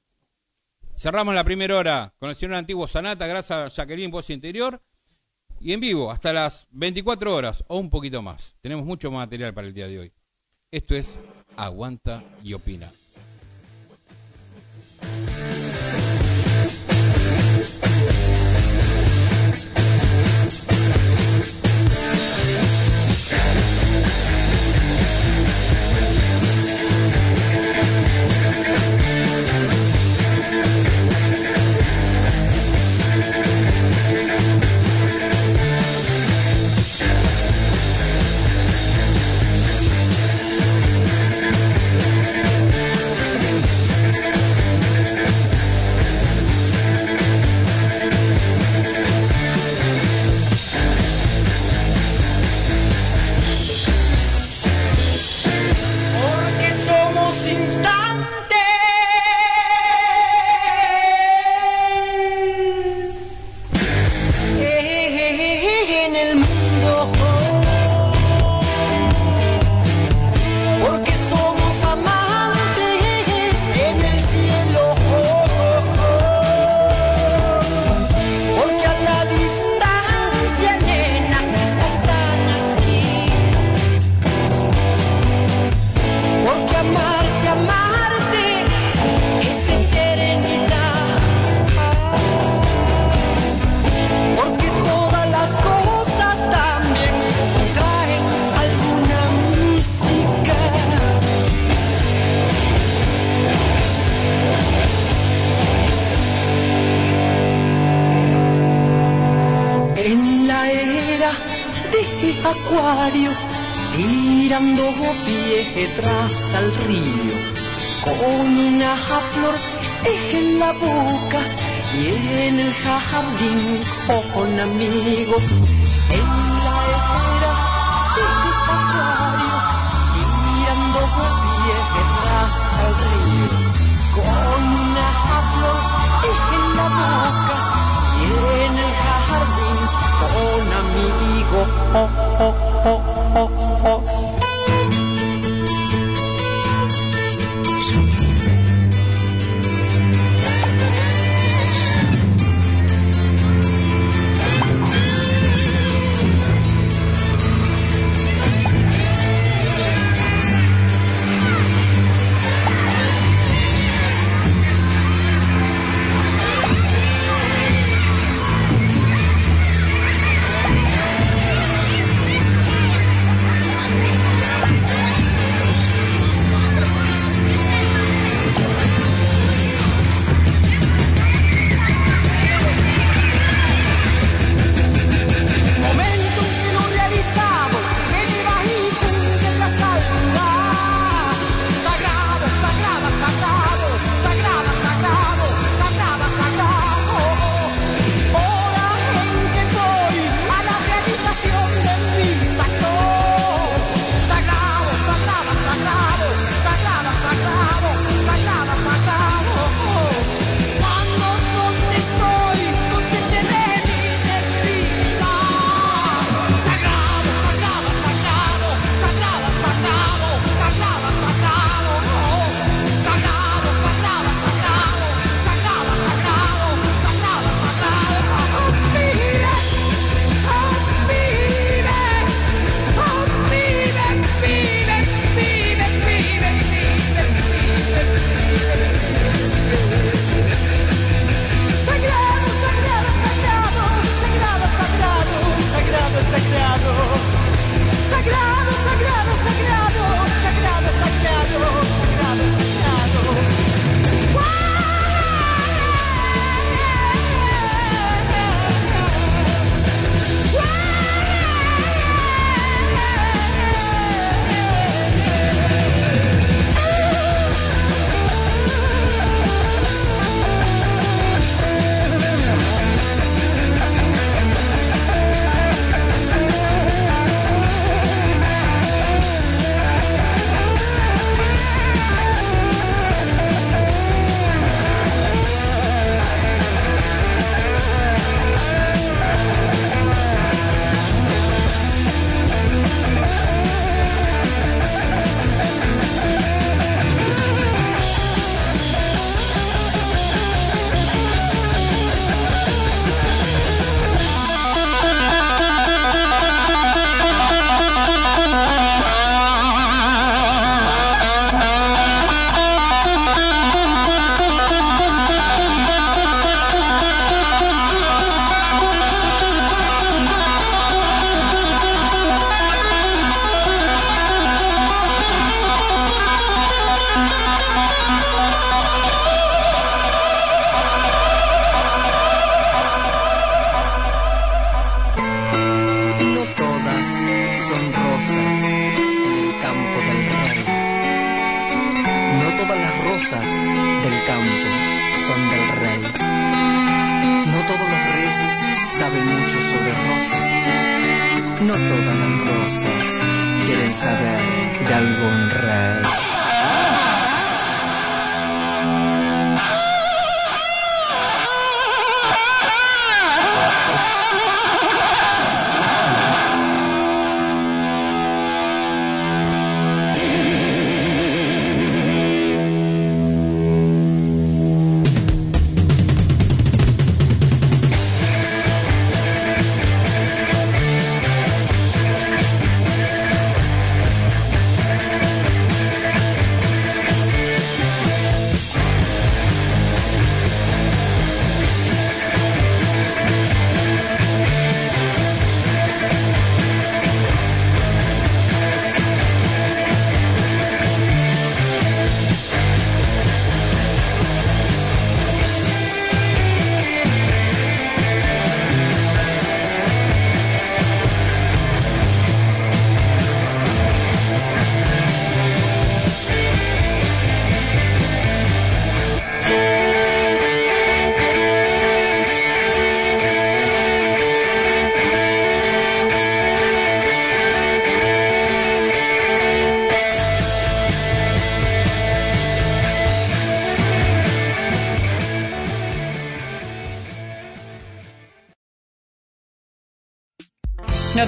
[0.96, 4.82] Cerramos la primera hora con el señor antiguo Sanata, gracias a Jacqueline Voz Interior.
[5.60, 8.56] Y en vivo, hasta las 24 horas o un poquito más.
[8.62, 10.14] Tenemos mucho material para el día de hoy.
[10.72, 11.18] Esto es
[11.58, 12.90] Aguanta y Opina.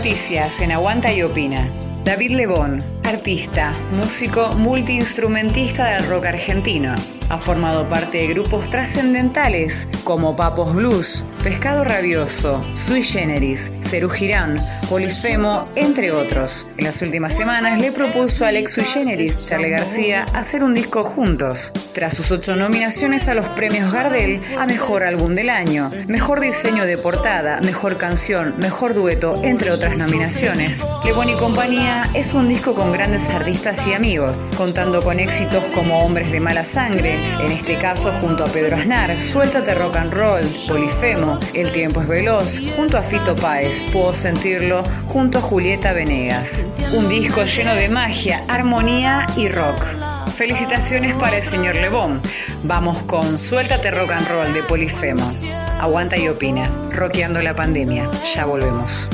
[0.07, 1.69] Noticias en Aguanta y Opina.
[2.05, 6.95] David Lebón, artista, músico, multiinstrumentista del rock argentino.
[7.27, 14.57] Ha formado parte de grupos trascendentales como Papos Blues, Pescado Rabioso, Sui Generis, Cerú Girán,
[14.89, 16.67] Polifemo, entre otros.
[16.75, 21.03] En las últimas semanas le propuso a Alex Sui Generis, Charlie García, hacer un disco
[21.03, 21.71] juntos.
[21.93, 26.85] Tras sus ocho nominaciones a los premios Gardel a Mejor Álbum del Año, Mejor Diseño
[26.85, 32.49] de Portada, Mejor Canción, Mejor Dueto, entre otras nominaciones, Le Bon y Compañía es un
[32.49, 37.53] disco con grandes artistas y amigos, contando con éxitos como Hombres de Mala Sangre, en
[37.53, 42.59] este caso junto a Pedro Aznar, Suéltate Rock and Roll, Polifemo, el tiempo es veloz,
[42.75, 46.65] junto a Fito Páez, Puedo sentirlo, junto a Julieta Venegas.
[46.93, 49.83] Un disco lleno de magia, armonía y rock.
[50.35, 52.21] Felicitaciones para el señor Lebón.
[52.63, 55.31] Vamos con Suéltate Rock and Roll de Polifemo.
[55.79, 56.69] Aguanta y opina.
[56.91, 58.09] Roqueando la pandemia.
[58.35, 59.09] Ya volvemos.